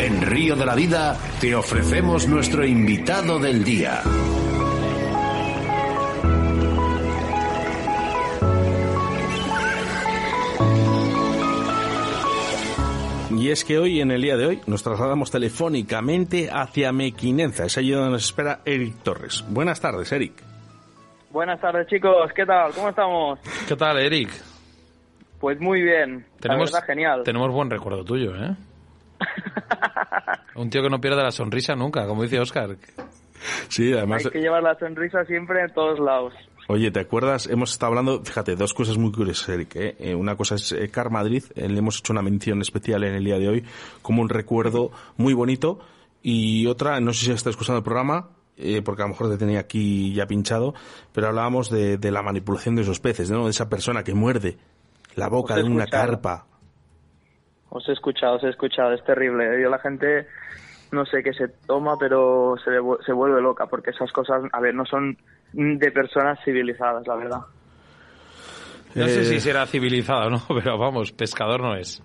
En 0.00 0.22
Río 0.22 0.56
de 0.56 0.64
la 0.64 0.74
Vida 0.74 1.14
te 1.42 1.54
ofrecemos 1.54 2.26
nuestro 2.26 2.64
invitado 2.64 3.38
del 3.38 3.62
día. 3.62 4.00
Y 13.30 13.50
es 13.50 13.62
que 13.62 13.78
hoy, 13.78 14.00
en 14.00 14.10
el 14.10 14.22
día 14.22 14.38
de 14.38 14.46
hoy, 14.46 14.60
nos 14.66 14.82
trasladamos 14.82 15.30
telefónicamente 15.30 16.48
hacia 16.50 16.92
Mequinenza. 16.92 17.66
Es 17.66 17.76
allí 17.76 17.90
donde 17.90 18.12
nos 18.12 18.24
espera 18.24 18.60
Eric 18.64 19.02
Torres. 19.02 19.44
Buenas 19.50 19.82
tardes, 19.82 20.10
Eric. 20.12 20.32
Buenas 21.30 21.60
tardes, 21.60 21.86
chicos. 21.88 22.32
¿Qué 22.34 22.46
tal? 22.46 22.72
¿Cómo 22.72 22.88
estamos? 22.88 23.38
¿Qué 23.68 23.76
tal, 23.76 23.98
Eric? 23.98 24.30
Pues 25.38 25.60
muy 25.60 25.82
bien. 25.82 26.24
Tenemos, 26.40 26.72
la 26.72 26.78
verdad, 26.78 26.86
genial. 26.86 27.22
Tenemos 27.22 27.52
buen 27.52 27.68
recuerdo 27.68 28.02
tuyo, 28.02 28.34
¿eh? 28.34 28.56
Un 30.54 30.70
tío 30.70 30.82
que 30.82 30.90
no 30.90 31.00
pierde 31.00 31.22
la 31.22 31.30
sonrisa 31.30 31.74
nunca, 31.74 32.06
como 32.06 32.22
dice 32.22 32.38
Oscar. 32.38 32.76
Sí, 33.68 33.92
además... 33.92 34.24
Hay 34.26 34.32
que 34.32 34.40
llevar 34.40 34.62
la 34.62 34.78
sonrisa 34.78 35.24
siempre 35.24 35.62
en 35.62 35.72
todos 35.72 35.98
lados. 35.98 36.34
Oye, 36.72 36.92
¿te 36.92 37.00
acuerdas? 37.00 37.48
Hemos 37.48 37.72
estado 37.72 37.90
hablando, 37.90 38.22
fíjate, 38.22 38.54
dos 38.54 38.74
cosas 38.74 38.96
muy 38.96 39.10
curiosas, 39.10 39.48
Eric. 39.48 39.74
¿eh? 39.74 39.96
Eh, 39.98 40.14
una 40.14 40.36
cosa 40.36 40.54
es 40.54 40.70
eh, 40.70 40.88
Car 40.88 41.10
Madrid, 41.10 41.42
le 41.56 41.76
hemos 41.76 41.98
hecho 41.98 42.12
una 42.12 42.22
mención 42.22 42.60
especial 42.60 43.02
en 43.02 43.14
el 43.14 43.24
día 43.24 43.40
de 43.40 43.48
hoy 43.48 43.64
como 44.02 44.22
un 44.22 44.28
recuerdo 44.28 44.92
muy 45.16 45.34
bonito. 45.34 45.80
Y 46.22 46.68
otra, 46.68 47.00
no 47.00 47.12
sé 47.12 47.24
si 47.24 47.32
está 47.32 47.50
escuchando 47.50 47.78
el 47.78 47.82
programa, 47.82 48.28
porque 48.84 49.02
a 49.02 49.06
lo 49.06 49.08
mejor 49.08 49.30
te 49.30 49.38
tenía 49.38 49.58
aquí 49.58 50.12
ya 50.12 50.26
pinchado, 50.26 50.74
pero 51.12 51.26
hablábamos 51.26 51.70
de, 51.70 51.98
la 52.10 52.22
manipulación 52.22 52.76
de 52.76 52.82
esos 52.82 53.00
peces, 53.00 53.32
¿no? 53.32 53.46
De 53.46 53.50
esa 53.50 53.68
persona 53.68 54.04
que 54.04 54.14
muerde 54.14 54.58
la 55.16 55.28
boca 55.28 55.56
de 55.56 55.64
una 55.64 55.86
carpa. 55.86 56.46
Os 57.70 57.88
he 57.88 57.92
escuchado, 57.92 58.36
os 58.36 58.44
he 58.44 58.48
escuchado, 58.48 58.92
es 58.92 59.02
terrible. 59.04 59.60
Yo 59.62 59.70
la 59.70 59.78
gente 59.78 60.26
no 60.92 61.06
sé 61.06 61.22
qué 61.22 61.32
se 61.32 61.48
toma, 61.48 61.96
pero 61.98 62.56
se, 62.64 62.70
se 63.04 63.12
vuelve 63.12 63.40
loca, 63.40 63.66
porque 63.66 63.90
esas 63.90 64.10
cosas, 64.12 64.42
a 64.52 64.60
ver, 64.60 64.74
no 64.74 64.84
son 64.84 65.16
de 65.52 65.90
personas 65.90 66.38
civilizadas, 66.44 67.06
la 67.06 67.16
verdad. 67.16 67.40
No 68.94 69.06
sé 69.06 69.24
si 69.24 69.36
eh, 69.36 69.40
será 69.40 69.66
civilizado 69.66 70.26
o 70.26 70.30
no, 70.30 70.42
pero 70.48 70.78
vamos, 70.78 71.12
pescador 71.12 71.60
no 71.60 71.76
es. 71.76 72.02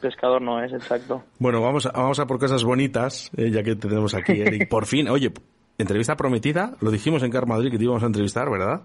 Pescador 0.00 0.42
no 0.42 0.62
es, 0.62 0.72
exacto. 0.72 1.22
Bueno, 1.38 1.60
vamos 1.60 1.86
a, 1.86 1.92
vamos 1.92 2.18
a 2.18 2.26
por 2.26 2.38
cosas 2.38 2.64
bonitas, 2.64 3.30
eh, 3.36 3.50
ya 3.50 3.62
que 3.62 3.76
tenemos 3.76 4.14
aquí, 4.14 4.32
Eric. 4.40 4.68
Por 4.70 4.86
fin, 4.86 5.08
oye, 5.08 5.30
entrevista 5.78 6.16
prometida, 6.16 6.72
lo 6.80 6.90
dijimos 6.90 7.22
en 7.22 7.30
Car 7.30 7.46
Madrid 7.46 7.70
que 7.70 7.78
te 7.78 7.84
íbamos 7.84 8.02
a 8.02 8.06
entrevistar, 8.06 8.50
¿verdad? 8.50 8.82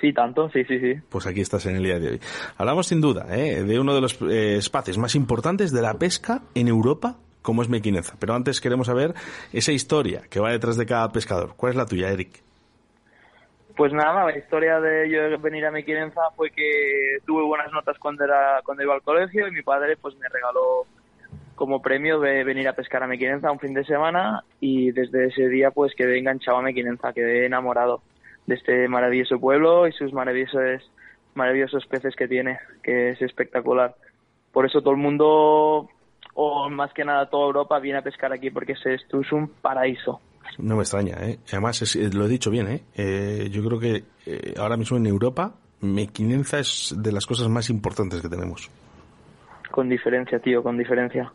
Sí, 0.00 0.12
tanto, 0.12 0.48
sí, 0.50 0.64
sí, 0.64 0.78
sí. 0.78 0.94
Pues 1.08 1.26
aquí 1.26 1.40
estás 1.40 1.66
en 1.66 1.76
el 1.76 1.82
día 1.82 1.98
de 1.98 2.10
hoy. 2.10 2.20
Hablamos 2.56 2.86
sin 2.86 3.00
duda 3.00 3.26
¿eh? 3.36 3.62
de 3.64 3.80
uno 3.80 3.94
de 3.94 4.00
los 4.00 4.20
espacios 4.22 4.96
más 4.96 5.14
importantes 5.14 5.72
de 5.72 5.82
la 5.82 5.94
pesca 5.94 6.42
en 6.54 6.68
Europa, 6.68 7.16
como 7.42 7.62
es 7.62 7.68
Mequinenza. 7.68 8.16
Pero 8.20 8.34
antes 8.34 8.60
queremos 8.60 8.86
saber 8.86 9.14
esa 9.52 9.72
historia 9.72 10.22
que 10.30 10.38
va 10.38 10.52
detrás 10.52 10.76
de 10.76 10.86
cada 10.86 11.08
pescador. 11.10 11.54
¿Cuál 11.56 11.70
es 11.70 11.76
la 11.76 11.86
tuya, 11.86 12.10
Eric? 12.10 12.42
Pues 13.76 13.92
nada, 13.92 14.24
la 14.24 14.36
historia 14.36 14.80
de 14.80 15.08
yo 15.08 15.38
venir 15.40 15.64
a 15.64 15.70
Mequinenza 15.70 16.20
fue 16.34 16.50
que 16.50 17.18
tuve 17.24 17.44
buenas 17.44 17.72
notas 17.72 17.96
cuando 17.98 18.24
era 18.24 18.60
cuando 18.64 18.82
iba 18.82 18.92
al 18.92 19.02
colegio 19.02 19.46
y 19.46 19.52
mi 19.52 19.62
padre 19.62 19.96
pues 19.96 20.16
me 20.16 20.28
regaló 20.28 20.84
como 21.54 21.80
premio 21.80 22.18
de 22.18 22.42
venir 22.42 22.66
a 22.66 22.72
pescar 22.72 23.04
a 23.04 23.06
Mequinenza 23.06 23.52
un 23.52 23.60
fin 23.60 23.74
de 23.74 23.84
semana 23.84 24.42
y 24.58 24.90
desde 24.90 25.26
ese 25.26 25.48
día 25.48 25.70
pues 25.70 25.94
quedé 25.94 26.18
enganchado 26.18 26.58
a 26.58 26.62
Mequinenza, 26.62 27.12
quedé 27.12 27.46
enamorado 27.46 28.02
de 28.48 28.54
este 28.54 28.88
maravilloso 28.88 29.38
pueblo 29.38 29.86
y 29.86 29.92
sus 29.92 30.12
maravillosos 30.12 30.90
maravillosos 31.34 31.86
peces 31.86 32.16
que 32.16 32.26
tiene, 32.26 32.58
que 32.82 33.10
es 33.10 33.22
espectacular. 33.22 33.94
Por 34.52 34.64
eso 34.64 34.80
todo 34.80 34.92
el 34.92 34.96
mundo 34.96 35.88
o 36.34 36.70
más 36.70 36.92
que 36.94 37.04
nada 37.04 37.28
toda 37.28 37.46
Europa 37.46 37.78
viene 37.78 37.98
a 37.98 38.02
pescar 38.02 38.32
aquí 38.32 38.50
porque 38.50 38.72
esto 38.72 39.20
es 39.20 39.32
un 39.32 39.48
paraíso. 39.48 40.20
No 40.56 40.76
me 40.76 40.82
extraña, 40.82 41.16
¿eh? 41.20 41.38
Además, 41.52 41.94
eh, 41.94 42.10
lo 42.12 42.24
he 42.24 42.28
dicho 42.28 42.50
bien, 42.50 42.68
¿eh? 42.68 42.82
eh 42.96 43.48
yo 43.50 43.62
creo 43.62 43.78
que 43.78 44.04
eh, 44.24 44.54
ahora 44.56 44.78
mismo 44.78 44.96
en 44.96 45.06
Europa, 45.06 45.54
Mequinenza 45.82 46.58
es 46.58 46.94
de 46.96 47.12
las 47.12 47.26
cosas 47.26 47.48
más 47.48 47.68
importantes 47.68 48.22
que 48.22 48.30
tenemos. 48.30 48.70
Con 49.70 49.90
diferencia, 49.90 50.38
tío, 50.40 50.62
con 50.62 50.78
diferencia. 50.78 51.30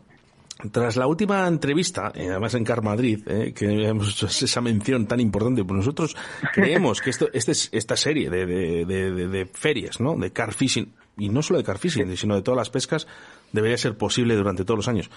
Tras 0.70 0.96
la 0.96 1.06
última 1.08 1.46
entrevista, 1.48 2.12
además 2.14 2.54
en 2.54 2.64
Car 2.64 2.80
Madrid, 2.80 3.24
que 3.54 3.86
hemos 3.86 4.10
hecho 4.10 4.26
esa 4.44 4.60
mención 4.60 5.06
tan 5.06 5.20
importante, 5.20 5.64
pues 5.64 5.78
nosotros 5.78 6.16
creemos 6.52 7.00
que 7.00 7.10
esto, 7.10 7.28
este 7.32 7.52
es, 7.52 7.68
esta 7.72 7.96
serie 7.96 8.30
de, 8.30 8.46
de, 8.46 8.84
de, 8.84 9.28
de, 9.28 9.46
ferias, 9.46 10.00
¿no? 10.00 10.16
De 10.16 10.30
car 10.30 10.54
fishing, 10.54 10.92
y 11.18 11.28
no 11.28 11.42
solo 11.42 11.58
de 11.58 11.64
car 11.64 11.78
fishing, 11.78 12.16
sino 12.16 12.36
de 12.36 12.42
todas 12.42 12.56
las 12.56 12.70
pescas, 12.70 13.06
debería 13.52 13.76
ser 13.76 13.96
posible 13.96 14.36
durante 14.36 14.64
todos 14.64 14.78
los 14.78 14.88
años. 14.88 15.10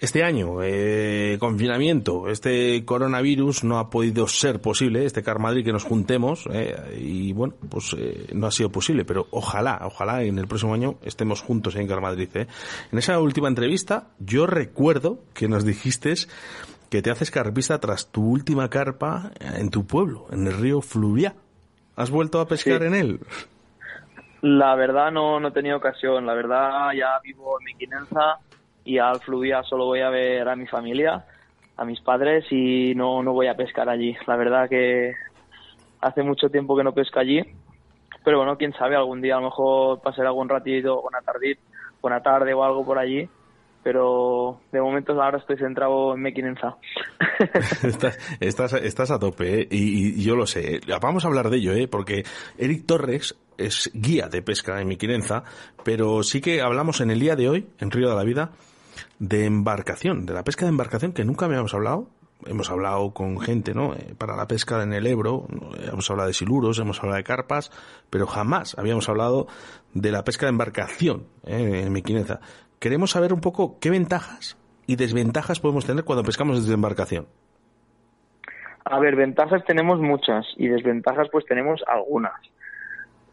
Este 0.00 0.24
año, 0.24 0.62
eh, 0.62 1.36
confinamiento, 1.38 2.28
este 2.28 2.84
coronavirus 2.84 3.64
no 3.64 3.78
ha 3.78 3.90
podido 3.90 4.26
ser 4.26 4.60
posible, 4.60 5.04
este 5.04 5.22
Car 5.22 5.38
Madrid 5.38 5.64
que 5.64 5.72
nos 5.72 5.84
juntemos, 5.84 6.48
eh, 6.52 6.98
y 6.98 7.32
bueno, 7.32 7.54
pues 7.70 7.94
eh, 7.96 8.26
no 8.34 8.46
ha 8.46 8.50
sido 8.50 8.70
posible, 8.70 9.04
pero 9.04 9.28
ojalá, 9.30 9.80
ojalá 9.84 10.22
en 10.22 10.38
el 10.38 10.48
próximo 10.48 10.74
año 10.74 10.96
estemos 11.02 11.42
juntos 11.42 11.76
en 11.76 11.86
Car 11.86 12.00
Madrid. 12.00 12.28
Eh. 12.34 12.46
En 12.90 12.98
esa 12.98 13.20
última 13.20 13.48
entrevista, 13.48 14.08
yo 14.18 14.46
recuerdo 14.46 15.20
que 15.32 15.48
nos 15.48 15.64
dijiste 15.64 16.14
que 16.90 17.00
te 17.00 17.10
haces 17.10 17.30
carpista 17.30 17.78
tras 17.78 18.10
tu 18.10 18.28
última 18.28 18.68
carpa 18.68 19.30
en 19.40 19.70
tu 19.70 19.86
pueblo, 19.86 20.26
en 20.30 20.46
el 20.46 20.54
río 20.54 20.80
Fluvia. 20.80 21.34
¿Has 21.96 22.10
vuelto 22.10 22.40
a 22.40 22.48
pescar 22.48 22.82
en 22.82 22.94
él? 22.94 23.20
La 24.42 24.74
verdad 24.74 25.10
no, 25.10 25.40
no 25.40 25.48
he 25.48 25.52
tenido 25.52 25.76
ocasión, 25.76 26.26
la 26.26 26.34
verdad 26.34 26.92
ya 26.92 27.18
vivo 27.22 27.58
en 27.60 27.64
mi 27.64 27.74
quinenza 27.76 28.38
y 28.84 28.98
al 28.98 29.20
Fluvia 29.20 29.62
solo 29.62 29.86
voy 29.86 30.00
a 30.00 30.10
ver 30.10 30.48
a 30.48 30.56
mi 30.56 30.66
familia, 30.66 31.24
a 31.76 31.84
mis 31.84 32.00
padres 32.00 32.44
y 32.50 32.94
no, 32.94 33.22
no 33.22 33.32
voy 33.32 33.46
a 33.48 33.56
pescar 33.56 33.88
allí. 33.88 34.16
La 34.26 34.36
verdad 34.36 34.68
que 34.68 35.12
hace 36.00 36.22
mucho 36.22 36.50
tiempo 36.50 36.76
que 36.76 36.84
no 36.84 36.92
pesco 36.92 37.18
allí, 37.18 37.40
pero 38.24 38.38
bueno, 38.38 38.56
quién 38.56 38.72
sabe, 38.74 38.96
algún 38.96 39.20
día 39.20 39.36
a 39.36 39.40
lo 39.40 39.46
mejor 39.46 40.00
pasaré 40.00 40.28
algún 40.28 40.48
ratito, 40.48 41.00
una 41.00 41.20
tardita, 41.20 41.60
una 42.02 42.22
tarde 42.22 42.52
o 42.52 42.62
algo 42.62 42.84
por 42.84 42.98
allí, 42.98 43.28
pero 43.82 44.60
de 44.72 44.80
momento 44.80 45.12
ahora 45.20 45.38
estoy 45.38 45.56
centrado 45.56 46.14
en 46.14 46.20
Mequinenza. 46.22 46.76
estás, 47.82 48.18
estás, 48.40 48.72
estás, 48.74 49.10
a 49.10 49.18
tope, 49.18 49.60
¿eh? 49.60 49.68
y, 49.70 50.22
yo 50.22 50.36
lo 50.36 50.46
sé. 50.46 50.80
Vamos 51.00 51.24
a 51.24 51.28
hablar 51.28 51.50
de 51.50 51.58
ello, 51.58 51.72
¿eh? 51.72 51.88
porque 51.88 52.24
Eric 52.58 52.86
Torres 52.86 53.36
es 53.58 53.90
guía 53.94 54.28
de 54.28 54.42
pesca 54.42 54.80
en 54.80 54.88
Mequinenza, 54.88 55.44
pero 55.84 56.22
sí 56.22 56.40
que 56.40 56.60
hablamos 56.62 57.00
en 57.00 57.10
el 57.10 57.20
día 57.20 57.36
de 57.36 57.48
hoy, 57.48 57.66
en 57.78 57.90
Río 57.90 58.08
de 58.08 58.16
la 58.16 58.24
Vida, 58.24 58.52
de 59.18 59.46
embarcación, 59.46 60.26
de 60.26 60.34
la 60.34 60.44
pesca 60.44 60.64
de 60.64 60.70
embarcación, 60.70 61.12
que 61.12 61.24
nunca 61.24 61.46
habíamos 61.46 61.74
hablado. 61.74 62.08
Hemos 62.46 62.70
hablado 62.70 63.14
con 63.14 63.40
gente, 63.40 63.72
¿no? 63.72 63.94
Eh, 63.94 64.14
para 64.18 64.36
la 64.36 64.46
pesca 64.46 64.82
en 64.82 64.92
el 64.92 65.06
Ebro, 65.06 65.46
hemos 65.86 66.10
hablado 66.10 66.26
de 66.26 66.34
siluros, 66.34 66.78
hemos 66.78 66.98
hablado 66.98 67.16
de 67.16 67.24
carpas, 67.24 67.70
pero 68.10 68.26
jamás 68.26 68.76
habíamos 68.76 69.08
hablado 69.08 69.46
de 69.94 70.12
la 70.12 70.24
pesca 70.24 70.46
de 70.46 70.50
embarcación 70.50 71.26
¿eh? 71.46 71.82
en 71.84 71.92
Mequinenza. 71.92 72.40
Queremos 72.80 73.12
saber 73.12 73.32
un 73.32 73.40
poco 73.40 73.78
qué 73.80 73.88
ventajas 73.88 74.58
y 74.86 74.96
desventajas 74.96 75.60
podemos 75.60 75.86
tener 75.86 76.04
cuando 76.04 76.22
pescamos 76.22 76.60
desde 76.60 76.74
embarcación. 76.74 77.26
A 78.84 78.98
ver, 78.98 79.16
ventajas 79.16 79.64
tenemos 79.64 79.98
muchas 79.98 80.44
y 80.56 80.68
desventajas 80.68 81.28
pues 81.32 81.46
tenemos 81.46 81.82
algunas. 81.86 82.34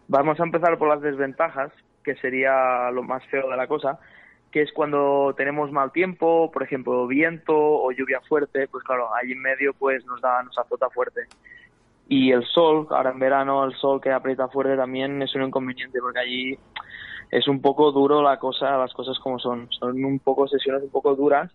Vamos 0.07 0.39
a 0.39 0.43
empezar 0.43 0.77
por 0.77 0.87
las 0.87 1.01
desventajas, 1.01 1.71
que 2.03 2.15
sería 2.15 2.89
lo 2.91 3.03
más 3.03 3.25
feo 3.27 3.49
de 3.49 3.57
la 3.57 3.67
cosa, 3.67 3.99
que 4.51 4.61
es 4.61 4.71
cuando 4.73 5.33
tenemos 5.37 5.71
mal 5.71 5.91
tiempo, 5.91 6.51
por 6.51 6.63
ejemplo, 6.63 7.07
viento 7.07 7.55
o 7.55 7.91
lluvia 7.91 8.19
fuerte, 8.27 8.67
pues 8.67 8.83
claro, 8.83 9.13
ahí 9.15 9.31
en 9.31 9.41
medio 9.41 9.73
pues 9.73 10.05
nos 10.05 10.19
da, 10.21 10.43
nos 10.43 10.57
azota 10.57 10.89
fuerte. 10.89 11.21
Y 12.07 12.31
el 12.31 12.43
sol, 12.45 12.87
ahora 12.89 13.11
en 13.11 13.19
verano 13.19 13.63
el 13.63 13.73
sol 13.75 14.01
que 14.01 14.11
aprieta 14.11 14.49
fuerte 14.49 14.75
también 14.75 15.21
es 15.21 15.33
un 15.35 15.43
inconveniente 15.43 15.99
porque 16.01 16.19
allí 16.19 16.59
es 17.31 17.47
un 17.47 17.61
poco 17.61 17.93
duro 17.93 18.21
la 18.21 18.37
cosa, 18.37 18.77
las 18.77 18.93
cosas 18.93 19.17
como 19.19 19.39
son. 19.39 19.69
Son 19.71 20.03
un 20.03 20.19
poco 20.19 20.47
sesiones 20.47 20.83
un 20.83 20.89
poco 20.89 21.15
duras, 21.15 21.49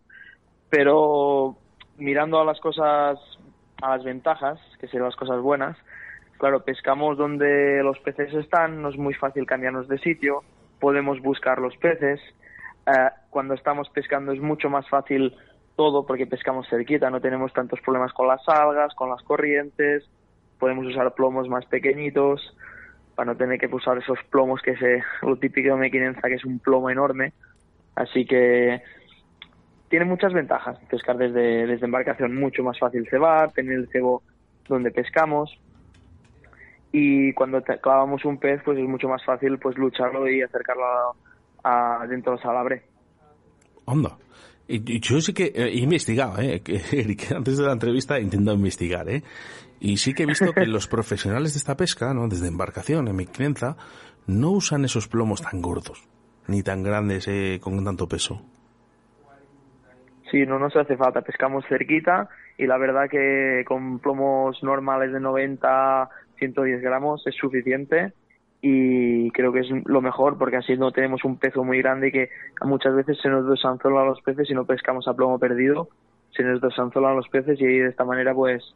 pero 0.71 1.56
mirando 1.99 2.41
a 2.41 2.44
las 2.44 2.59
cosas, 2.61 3.19
a 3.82 3.91
las 3.91 4.05
ventajas, 4.05 4.59
que 4.81 4.87
serían 4.87 5.05
las 5.05 5.17
cosas 5.17 5.41
buenas, 5.43 5.76
claro, 6.38 6.65
pescamos 6.65 7.19
donde 7.19 7.82
los 7.82 7.99
peces 8.00 8.32
están, 8.35 8.81
no 8.81 8.88
es 8.88 8.97
muy 8.97 9.15
fácil 9.15 9.47
cambiarnos 9.47 9.88
de 9.88 9.99
sitio, 9.99 10.43
podemos 10.81 11.21
buscar 11.21 11.59
los 11.59 11.76
peces, 11.76 12.21
eh, 12.87 13.11
cuando 13.31 13.55
estamos 13.55 13.88
pescando 13.91 14.33
es 14.33 14.41
mucho 14.41 14.71
más 14.71 14.88
fácil 14.88 15.35
todo 15.77 16.06
porque 16.06 16.27
pescamos 16.27 16.69
cerquita, 16.69 17.11
no 17.11 17.21
tenemos 17.21 17.53
tantos 17.53 17.81
problemas 17.81 18.12
con 18.12 18.29
las 18.29 18.41
algas, 18.49 18.94
con 18.94 19.11
las 19.11 19.23
corrientes, 19.23 20.09
podemos 20.59 20.87
usar 20.87 21.12
plomos 21.15 21.49
más 21.49 21.67
pequeñitos 21.67 22.56
para 23.15 23.33
no 23.33 23.37
tener 23.37 23.59
que 23.59 23.67
usar 23.67 23.99
esos 23.99 24.19
plomos 24.31 24.62
que 24.62 24.73
es 24.73 24.81
lo 25.23 25.37
típico 25.37 25.71
de 25.71 25.77
Mequinenza, 25.77 26.29
que 26.29 26.35
es 26.35 26.44
un 26.44 26.59
plomo 26.59 26.91
enorme. 26.91 27.33
Así 27.94 28.27
que 28.27 28.83
tiene 29.88 30.05
muchas 30.05 30.33
ventajas 30.33 30.79
pescar 30.91 31.17
desde, 31.17 31.67
desde 31.67 31.87
embarcación, 31.87 32.35
mucho 32.35 32.62
más 32.62 32.79
fácil 32.79 33.06
cebar, 33.09 33.53
tener 33.53 33.75
el 33.75 33.88
cebo 33.88 34.23
donde 34.69 34.91
pescamos 34.91 35.59
y 36.93 37.33
cuando 37.35 37.62
clavamos 37.62 38.25
un 38.25 38.38
pez 38.38 38.62
pues 38.65 38.79
es 38.79 38.88
mucho 38.88 39.09
más 39.09 39.25
fácil 39.25 39.59
pues 39.59 39.77
lucharlo 39.77 40.29
y 40.29 40.43
acercarlo 40.43 40.85
a, 41.67 42.07
dentro 42.07 42.33
del 42.33 42.43
salabre. 42.43 42.83
Anda. 43.87 44.17
Y, 44.69 45.01
yo 45.01 45.21
sí 45.21 45.33
que 45.33 45.53
he 45.55 45.79
investigado, 45.79 46.41
¿eh? 46.41 46.61
Que, 46.61 46.81
antes 47.37 47.59
de 47.59 47.65
la 47.65 47.73
entrevista 47.73 48.19
he 48.19 48.23
intentado 48.23 48.57
investigar, 48.57 49.09
¿eh? 49.09 49.23
Y 49.79 49.99
sí 49.99 50.15
que 50.15 50.23
he 50.23 50.27
visto 50.27 50.53
que 50.53 50.67
los 50.67 50.87
profesionales 50.87 51.53
de 51.53 51.59
esta 51.59 51.77
pesca, 51.77 52.15
¿no? 52.15 52.29
Desde 52.29 52.49
embarcación, 52.49 53.09
en 53.09 53.17
mi 53.17 53.27
crianza, 53.27 53.77
no 54.27 54.51
usan 54.51 54.85
esos 54.85 55.07
plomos 55.07 55.43
tan 55.43 55.61
gordos, 55.61 56.09
ni 56.49 56.63
tan 56.63 56.83
grandes, 56.83 57.29
eh, 57.29 57.59
con 57.61 57.85
tanto 57.85 58.09
peso. 58.09 58.41
Sí, 60.31 60.47
no 60.47 60.59
nos 60.59 60.75
hace 60.75 60.97
falta, 60.97 61.21
pescamos 61.21 61.65
cerquita 61.69 62.29
y 62.59 62.67
la 62.67 62.79
verdad 62.79 63.09
que 63.09 63.65
con 63.67 63.99
plomos 63.99 64.61
normales 64.62 65.12
de 65.12 65.21
90, 65.21 66.09
110 66.39 66.81
gramos 66.81 67.25
es 67.27 67.35
suficiente 67.37 68.12
y 68.61 69.31
creo 69.32 69.53
que 69.53 69.61
es 69.61 69.69
lo 69.85 70.00
mejor 70.00 70.38
porque 70.38 70.56
así 70.56 70.76
no 70.76 70.91
tenemos 70.91 71.25
un 71.25 71.38
peso 71.38 71.62
muy 71.62 71.79
grande 71.79 72.11
que 72.11 72.31
muchas 72.62 72.94
veces 72.94 73.19
se 73.20 73.29
nos 73.29 73.49
desanzolan 73.49 74.06
los 74.06 74.20
peces 74.23 74.50
y 74.50 74.55
no 74.55 74.64
pescamos 74.64 75.06
a 75.08 75.14
plomo 75.14 75.38
perdido, 75.38 75.88
se 76.31 76.43
nos 76.43 76.61
desanzolan 76.61 77.17
los 77.17 77.29
peces 77.29 77.61
y 77.61 77.64
de 77.64 77.88
esta 77.88 78.05
manera 78.05 78.35
pues 78.35 78.75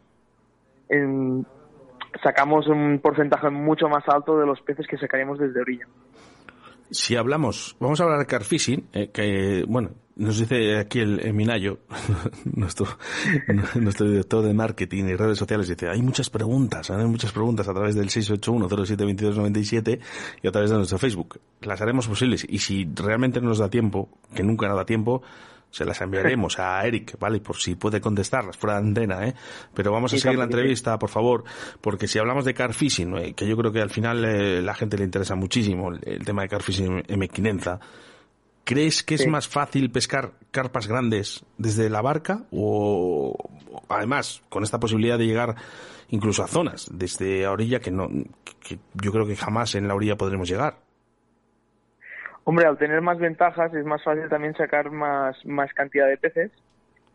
sacamos 2.22 2.66
un 2.66 3.00
porcentaje 3.02 3.50
mucho 3.50 3.88
más 3.88 4.08
alto 4.08 4.38
de 4.38 4.46
los 4.46 4.60
peces 4.60 4.86
que 4.86 4.98
sacaríamos 4.98 5.38
desde 5.38 5.60
orilla. 5.60 5.86
Si 6.90 7.16
hablamos, 7.16 7.76
vamos 7.78 8.00
a 8.00 8.04
hablar 8.04 8.18
de 8.18 8.26
carfishing, 8.26 8.88
eh, 8.92 9.10
que, 9.12 9.64
bueno, 9.68 9.90
nos 10.16 10.38
dice 10.38 10.76
aquí 10.76 10.98
el, 10.98 11.32
Minayo, 11.32 11.78
nuestro, 12.44 12.86
nuestro 13.76 14.08
director 14.08 14.44
de 14.44 14.52
marketing 14.52 15.04
y 15.04 15.14
redes 15.14 15.38
sociales, 15.38 15.68
dice, 15.68 15.88
hay 15.88 16.02
muchas 16.02 16.28
preguntas, 16.30 16.90
hay 16.90 17.06
muchas 17.06 17.32
preguntas 17.32 17.68
a 17.68 17.72
través 17.72 17.94
del 17.94 18.08
681-072297 18.08 20.00
y 20.42 20.48
a 20.48 20.50
través 20.50 20.70
de 20.70 20.76
nuestro 20.76 20.98
Facebook. 20.98 21.40
Las 21.62 21.80
haremos 21.80 22.08
posibles 22.08 22.44
y 22.48 22.58
si 22.58 22.86
realmente 22.94 23.40
no 23.40 23.48
nos 23.48 23.58
da 23.58 23.70
tiempo, 23.70 24.10
que 24.34 24.42
nunca 24.42 24.68
nos 24.68 24.76
da 24.76 24.84
tiempo, 24.84 25.22
se 25.70 25.84
las 25.84 26.00
enviaremos 26.00 26.58
a 26.58 26.84
Eric, 26.86 27.16
¿vale? 27.18 27.40
Por 27.40 27.56
si 27.56 27.76
puede 27.76 28.00
contestarlas 28.00 28.56
fuera 28.56 28.80
de 28.80 28.86
antena, 28.88 29.26
¿eh? 29.26 29.34
Pero 29.74 29.92
vamos 29.92 30.12
a 30.12 30.18
seguir 30.18 30.38
la 30.38 30.44
entrevista, 30.44 30.98
por 30.98 31.10
favor, 31.10 31.44
porque 31.80 32.08
si 32.08 32.18
hablamos 32.18 32.44
de 32.44 32.54
car 32.54 32.74
fishing, 32.74 33.16
¿eh? 33.16 33.34
que 33.34 33.46
yo 33.46 33.56
creo 33.56 33.72
que 33.72 33.80
al 33.80 33.90
final 33.90 34.24
eh, 34.24 34.60
la 34.62 34.74
gente 34.74 34.98
le 34.98 35.04
interesa 35.04 35.34
muchísimo 35.34 35.92
el, 35.92 36.24
tema 36.24 36.42
de 36.42 36.48
car 36.48 36.62
fishing 36.62 37.04
en 37.06 37.18
Mequinenza, 37.18 37.78
¿crees 38.64 39.02
que 39.02 39.14
es 39.14 39.26
más 39.26 39.48
fácil 39.48 39.90
pescar 39.90 40.32
carpas 40.50 40.86
grandes 40.86 41.44
desde 41.56 41.88
la 41.88 42.02
barca 42.02 42.44
o, 42.50 43.36
además 43.88 44.42
con 44.48 44.64
esta 44.64 44.80
posibilidad 44.80 45.18
de 45.18 45.26
llegar 45.26 45.54
incluso 46.08 46.42
a 46.42 46.48
zonas 46.48 46.88
desde 46.92 47.42
la 47.42 47.52
orilla 47.52 47.78
que 47.80 47.90
no 47.90 48.08
que 48.60 48.78
yo 48.94 49.12
creo 49.12 49.26
que 49.26 49.36
jamás 49.36 49.74
en 49.76 49.88
la 49.88 49.94
orilla 49.94 50.16
podremos 50.16 50.48
llegar? 50.48 50.89
Hombre, 52.44 52.66
al 52.66 52.78
tener 52.78 53.00
más 53.00 53.18
ventajas 53.18 53.72
es 53.74 53.84
más 53.84 54.02
fácil 54.02 54.28
también 54.28 54.54
sacar 54.54 54.90
más, 54.90 55.36
más 55.44 55.72
cantidad 55.74 56.08
de 56.08 56.16
peces 56.16 56.50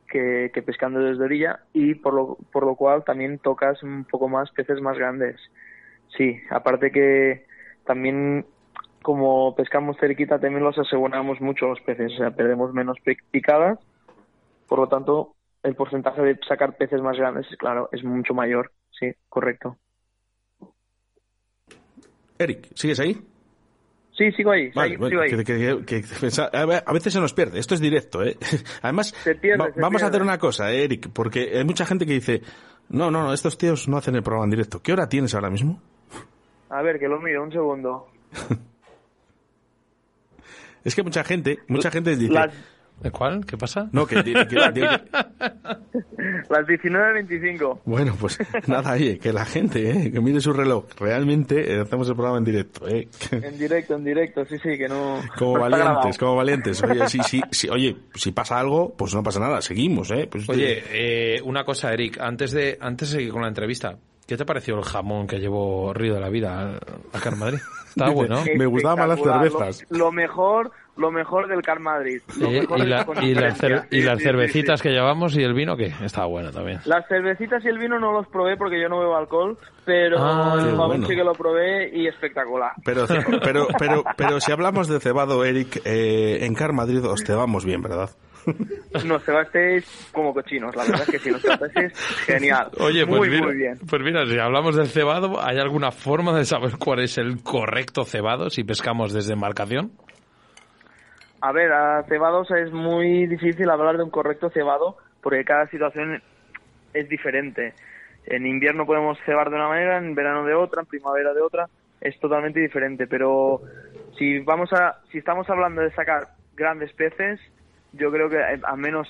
que, 0.07 0.63
pescando 0.66 1.00
desde 1.00 1.24
orilla 1.24 1.60
y 1.74 1.95
por 1.95 2.13
lo, 2.13 2.38
por 2.51 2.66
lo 2.66 2.75
cual 2.75 3.04
también 3.04 3.39
tocas 3.39 3.81
un 3.83 4.06
poco 4.06 4.30
más 4.30 4.51
peces 4.51 4.81
más 4.81 4.98
grandes. 4.98 5.36
Sí, 6.16 6.39
aparte 6.50 6.92
que 6.92 7.45
también 7.86 8.45
como 9.01 9.56
pescamos 9.56 9.98
cerquita 10.00 10.39
también 10.39 10.63
los 10.63 10.77
aseguramos 10.80 11.42
mucho 11.42 11.68
los 11.68 11.81
peces, 11.81 12.13
o 12.13 12.18
sea, 12.18 12.31
perdemos 12.31 12.74
menos 12.74 12.98
picadas, 13.30 13.78
por 14.68 14.80
lo 14.80 14.88
tanto 14.88 15.36
el 15.63 15.75
porcentaje 15.75 16.21
de 16.21 16.39
sacar 16.48 16.75
peces 16.78 17.01
más 17.01 17.18
grandes, 17.18 17.45
claro, 17.57 17.89
es 17.92 18.04
mucho 18.04 18.33
mayor, 18.33 18.71
sí, 19.00 19.12
correcto. 19.30 19.78
Eric, 22.39 22.69
¿sigues 22.74 23.00
ahí? 23.00 23.34
Sí, 24.17 24.31
sigo 24.31 24.51
ahí. 24.51 24.71
sigo 24.71 25.21
ahí. 25.21 25.31
a 26.85 26.94
veces 26.94 27.13
se 27.13 27.19
nos 27.19 27.33
pierde. 27.33 27.59
Esto 27.59 27.73
es 27.73 27.81
directo, 27.81 28.23
¿eh? 28.23 28.38
Además, 28.81 29.13
vamos 29.75 30.03
a 30.03 30.07
hacer 30.07 30.21
una 30.21 30.38
cosa, 30.38 30.71
¿eh, 30.71 30.85
Eric, 30.85 31.09
porque 31.12 31.57
hay 31.57 31.65
mucha 31.65 31.85
gente 31.85 32.06
que 32.06 32.13
dice, 32.13 32.41
no, 32.89 33.12
no, 33.12 33.23
no, 33.23 33.33
estos 33.33 33.57
tíos 33.57 33.89
no 33.89 33.97
hacen 33.97 34.15
el 34.15 34.23
programa 34.23 34.45
en 34.45 34.51
directo. 34.51 34.81
¿Qué 34.81 34.94
hora 34.94 35.09
tienes 35.09 35.35
ahora 35.35 35.50
mismo? 35.50 35.81
A 36.69 36.81
ver, 36.81 36.97
que 36.97 37.07
lo 37.07 37.19
miro, 37.19 37.44
un 37.44 37.51
segundo. 37.51 38.07
es 40.83 40.95
que 40.95 41.03
mucha 41.03 41.23
gente, 41.23 41.59
mucha 41.68 41.91
gente 41.91 42.15
dice... 42.15 42.33
¿De 43.01 43.12
cuál? 43.12 43.45
¿Qué 43.45 43.57
pasa? 43.57 43.89
No, 43.92 44.07
que, 44.07 44.15
Las 46.50 46.65
19.25. 46.65 47.81
Bueno, 47.86 48.15
pues 48.19 48.39
nada, 48.68 48.94
oye, 48.94 49.19
que 49.19 49.33
la 49.33 49.45
gente, 49.45 49.89
eh, 49.89 50.12
que 50.12 50.19
mire 50.21 50.39
su 50.42 50.53
reloj. 50.53 50.86
Realmente 50.97 51.74
eh, 51.74 51.81
hacemos 51.81 52.07
el 52.09 52.15
programa 52.15 52.38
en 52.38 52.45
directo, 52.45 52.88
¿eh? 52.88 53.07
En 53.31 53.57
directo, 53.57 53.95
en 53.95 54.03
directo, 54.03 54.45
sí, 54.45 54.57
sí, 54.57 54.77
que 54.77 54.88
no... 54.88 55.21
Como 55.38 55.59
valientes, 55.59 56.18
como 56.18 56.36
valientes. 56.36 56.81
Oye, 56.83 57.07
sí, 57.07 57.19
sí, 57.24 57.42
sí, 57.51 57.69
oye, 57.69 57.95
si 58.13 58.31
pasa 58.31 58.59
algo, 58.59 58.94
pues 58.95 59.13
no 59.13 59.21
pasa 59.24 59.39
nada, 59.39 59.62
seguimos, 59.62 60.09
¿eh? 60.12 60.27
Pues 60.30 60.47
oye, 60.50 60.83
eh, 60.92 61.42
una 61.44 61.63
cosa, 61.63 61.94
Eric, 61.94 62.19
antes 62.19 62.51
de, 62.51 62.77
antes 62.80 63.12
de 63.12 63.18
seguir 63.18 63.31
con 63.31 63.42
la 63.42 63.50
entrevista, 63.50 63.97
¿Qué 64.27 64.38
te 64.38 64.45
pareció 64.45 64.75
el 64.75 64.83
jamón 64.83 65.27
que 65.27 65.39
llevó 65.39 65.94
Río 65.94 66.16
de 66.16 66.19
la 66.19 66.30
Vida 66.30 66.80
acá 67.13 67.30
en 67.30 67.39
Madrid? 67.39 67.60
Está 67.89 68.10
bueno. 68.10 68.44
Me 68.57 68.66
gustaban 68.66 69.07
más 69.07 69.19
las 69.19 69.22
cervezas. 69.22 69.86
Lo, 69.89 70.12
mejor, 70.12 70.72
lo 70.98 71.12
mejor 71.12 71.48
del 71.48 71.62
Car 71.62 71.80
Madrid. 71.80 72.22
y, 73.22 74.01
las 74.01 74.22
cervecitas 74.22 74.81
que 74.81 74.89
llevamos 74.89 75.38
y 75.38 75.44
el 75.44 75.54
vino, 75.54 75.77
¿qué? 75.77 75.94
Estaba 76.04 76.25
bueno 76.25 76.51
también. 76.51 76.81
Las 76.86 77.07
cervecitas 77.07 77.63
y 77.63 77.68
el 77.69 77.77
vino 77.77 78.00
no 78.00 78.12
los 78.12 78.27
probé 78.27 78.57
porque 78.57 78.81
yo 78.81 78.89
no 78.89 79.00
bebo 79.00 79.16
alcohol, 79.16 79.57
pero 79.86 80.18
ah, 80.19 80.56
el 80.60 80.75
jamón 80.75 81.06
sí 81.06 81.16
que 81.16 81.24
lo 81.24 81.33
probé 81.33 81.95
y 81.95 82.07
espectacular. 82.07 82.74
Pero, 82.83 83.06
pero, 83.44 83.68
pero, 83.78 84.04
pero, 84.18 84.39
si 84.42 84.51
hablamos 84.51 84.88
de 84.88 85.00
cebado, 85.00 85.45
Eric, 85.45 85.81
eh, 85.86 86.45
en 86.45 86.54
Car 86.56 86.74
Madrid 86.74 87.06
os 87.06 87.24
cebamos 87.24 87.63
bien, 87.63 87.81
¿verdad? 87.81 88.10
nos 89.06 89.24
cebasteis 89.24 90.09
como 90.13 90.33
cochinos, 90.33 90.75
la 90.75 90.83
verdad 90.83 91.01
es 91.01 91.09
que 91.09 91.19
si 91.19 91.31
nos 91.31 91.42
cebasteis, 91.42 91.94
genial. 92.25 92.69
Oye, 92.80 93.06
pues, 93.06 93.30
mira, 93.30 93.45
muy 93.45 93.56
bien. 93.56 93.77
pues 93.89 94.01
mira, 94.01 94.25
si 94.25 94.38
hablamos 94.38 94.75
del 94.75 94.88
cebado, 94.88 95.42
¿hay 95.42 95.57
alguna 95.57 95.92
forma 95.92 96.38
de 96.38 96.45
saber 96.45 96.77
cuál 96.77 97.01
es 97.01 97.18
el 97.18 97.44
correcto 97.44 98.03
cebado 98.03 98.50
si 98.50 98.63
pescamos 98.63 99.13
desde 99.13 99.33
embarcación? 99.33 99.92
A 101.42 101.51
ver, 101.51 101.71
a 101.71 102.03
cebados 102.07 102.50
es 102.51 102.71
muy 102.71 103.27
difícil 103.27 103.69
hablar 103.69 103.97
de 103.97 104.03
un 104.03 104.09
correcto 104.09 104.50
cebado 104.50 104.97
porque 105.21 105.44
cada 105.44 105.68
situación 105.68 106.21
es 106.94 107.09
diferente. 107.09 107.74
En 108.25 108.45
invierno 108.47 108.86
podemos 108.86 109.18
cebar 109.25 109.50
de 109.50 109.56
una 109.56 109.68
manera, 109.68 109.97
en 109.97 110.15
verano 110.15 110.45
de 110.45 110.56
otra, 110.56 110.81
en 110.81 110.88
primavera 110.88 111.33
de 111.33 111.42
otra, 111.42 111.68
es 112.01 112.19
totalmente 112.19 112.59
diferente. 112.59 113.06
Pero 113.06 113.62
si 114.18 114.39
vamos 114.39 114.71
a, 114.74 115.01
si 115.12 115.19
estamos 115.19 115.47
hablando 115.50 115.81
de 115.81 115.92
sacar 115.92 116.30
grandes 116.56 116.92
peces, 116.94 117.39
yo 117.97 118.12
creo 118.12 118.30
que 118.30 118.38
eh, 118.38 118.62
al 118.63 118.77
menos 118.77 119.09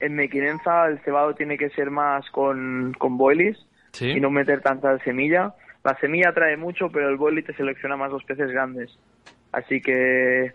en 0.00 0.14
Mequinenza 0.14 0.86
el 0.86 0.98
cebado 1.00 1.34
tiene 1.34 1.56
que 1.56 1.70
ser 1.70 1.90
más 1.90 2.28
con, 2.30 2.94
con 2.98 3.16
boilies 3.16 3.58
y 4.00 4.20
no 4.20 4.30
meter 4.30 4.60
tanta 4.60 4.98
semilla. 4.98 5.54
La 5.84 5.96
semilla 5.98 6.32
trae 6.32 6.56
mucho, 6.56 6.90
pero 6.90 7.08
el 7.08 7.16
boilie 7.16 7.42
te 7.42 7.54
selecciona 7.54 7.96
más 7.96 8.10
los 8.10 8.24
peces 8.24 8.50
grandes. 8.50 8.98
Así 9.52 9.80
que 9.80 10.52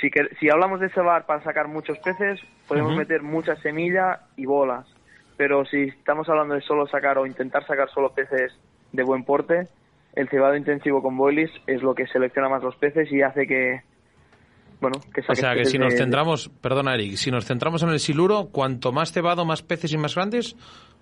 si, 0.00 0.10
que, 0.10 0.28
si 0.40 0.50
hablamos 0.50 0.80
de 0.80 0.90
cebar 0.90 1.24
para 1.26 1.42
sacar 1.42 1.68
muchos 1.68 1.98
peces, 1.98 2.40
podemos 2.68 2.96
meter 2.96 3.22
mucha 3.22 3.56
semilla 3.56 4.20
y 4.36 4.44
bolas. 4.44 4.86
Pero 5.36 5.64
si 5.64 5.84
estamos 5.84 6.28
hablando 6.28 6.54
de 6.54 6.60
solo 6.60 6.86
sacar 6.86 7.18
o 7.18 7.26
intentar 7.26 7.66
sacar 7.66 7.88
solo 7.90 8.12
peces 8.12 8.52
de 8.92 9.02
buen 9.02 9.24
porte, 9.24 9.68
el 10.14 10.28
cebado 10.28 10.56
intensivo 10.56 11.02
con 11.02 11.16
boilies 11.16 11.50
es 11.66 11.82
lo 11.82 11.94
que 11.94 12.06
selecciona 12.06 12.48
más 12.48 12.62
los 12.62 12.76
peces 12.76 13.10
y 13.10 13.22
hace 13.22 13.46
que, 13.46 13.82
o 15.28 15.34
sea, 15.34 15.54
que 15.54 15.64
si 15.64 15.78
nos 15.78 15.94
centramos, 15.94 16.48
perdona 16.48 16.94
Eric, 16.94 17.16
si 17.16 17.30
nos 17.30 17.46
centramos 17.46 17.82
en 17.82 17.90
el 17.90 18.00
siluro, 18.00 18.50
cuanto 18.52 18.92
más 18.92 19.12
cebado, 19.12 19.44
más 19.44 19.62
peces 19.62 19.92
y 19.92 19.98
más 19.98 20.14
grandes, 20.14 20.56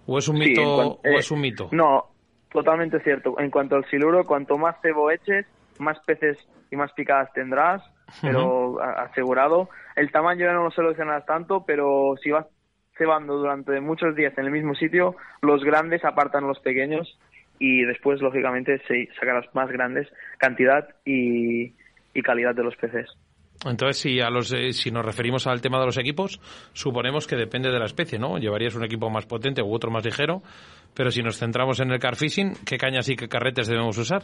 o 0.06 0.18
es 0.18 0.28
un 0.28 0.38
mito, 0.38 0.62
o 0.62 1.00
es 1.04 1.30
un 1.30 1.40
mito. 1.40 1.68
No, 1.72 2.06
totalmente 2.50 3.00
cierto. 3.00 3.38
En 3.38 3.50
cuanto 3.50 3.76
al 3.76 3.84
siluro, 3.88 4.24
cuanto 4.24 4.58
más 4.58 4.76
cebo 4.82 5.10
eches, 5.10 5.46
más 5.78 5.98
peces 6.00 6.38
y 6.70 6.76
más 6.76 6.92
picadas 6.92 7.32
tendrás, 7.32 7.82
pero 8.20 8.80
asegurado. 8.80 9.68
El 9.96 10.10
tamaño 10.10 10.46
ya 10.46 10.52
no 10.52 10.64
lo 10.64 10.70
seleccionas 10.70 11.24
tanto, 11.26 11.64
pero 11.66 12.14
si 12.22 12.30
vas 12.30 12.46
cebando 12.96 13.38
durante 13.38 13.80
muchos 13.80 14.14
días 14.14 14.36
en 14.36 14.46
el 14.46 14.50
mismo 14.50 14.74
sitio, 14.74 15.16
los 15.40 15.64
grandes 15.64 16.04
apartan 16.04 16.46
los 16.46 16.58
pequeños 16.60 17.18
y 17.58 17.84
después, 17.84 18.20
lógicamente, 18.20 18.80
se 18.88 19.08
sacarás 19.18 19.46
más 19.54 19.70
grandes 19.70 20.08
cantidad 20.38 20.88
y 21.04 21.72
calidad 22.22 22.54
de 22.54 22.64
los 22.64 22.76
peces. 22.76 23.08
Entonces, 23.64 23.98
si, 23.98 24.20
a 24.20 24.28
los, 24.28 24.52
eh, 24.52 24.72
si 24.72 24.90
nos 24.90 25.04
referimos 25.04 25.46
al 25.46 25.60
tema 25.60 25.78
de 25.78 25.86
los 25.86 25.98
equipos, 25.98 26.40
suponemos 26.72 27.26
que 27.26 27.36
depende 27.36 27.70
de 27.70 27.78
la 27.78 27.84
especie, 27.84 28.18
¿no? 28.18 28.38
Llevarías 28.38 28.74
un 28.74 28.84
equipo 28.84 29.08
más 29.08 29.26
potente 29.26 29.62
u 29.62 29.72
otro 29.72 29.90
más 29.90 30.04
ligero, 30.04 30.42
pero 30.94 31.10
si 31.10 31.22
nos 31.22 31.38
centramos 31.38 31.80
en 31.80 31.90
el 31.92 32.00
car 32.00 32.16
fishing, 32.16 32.54
¿qué 32.66 32.76
cañas 32.76 33.08
y 33.08 33.16
qué 33.16 33.28
carretes 33.28 33.68
debemos 33.68 33.96
usar? 33.98 34.22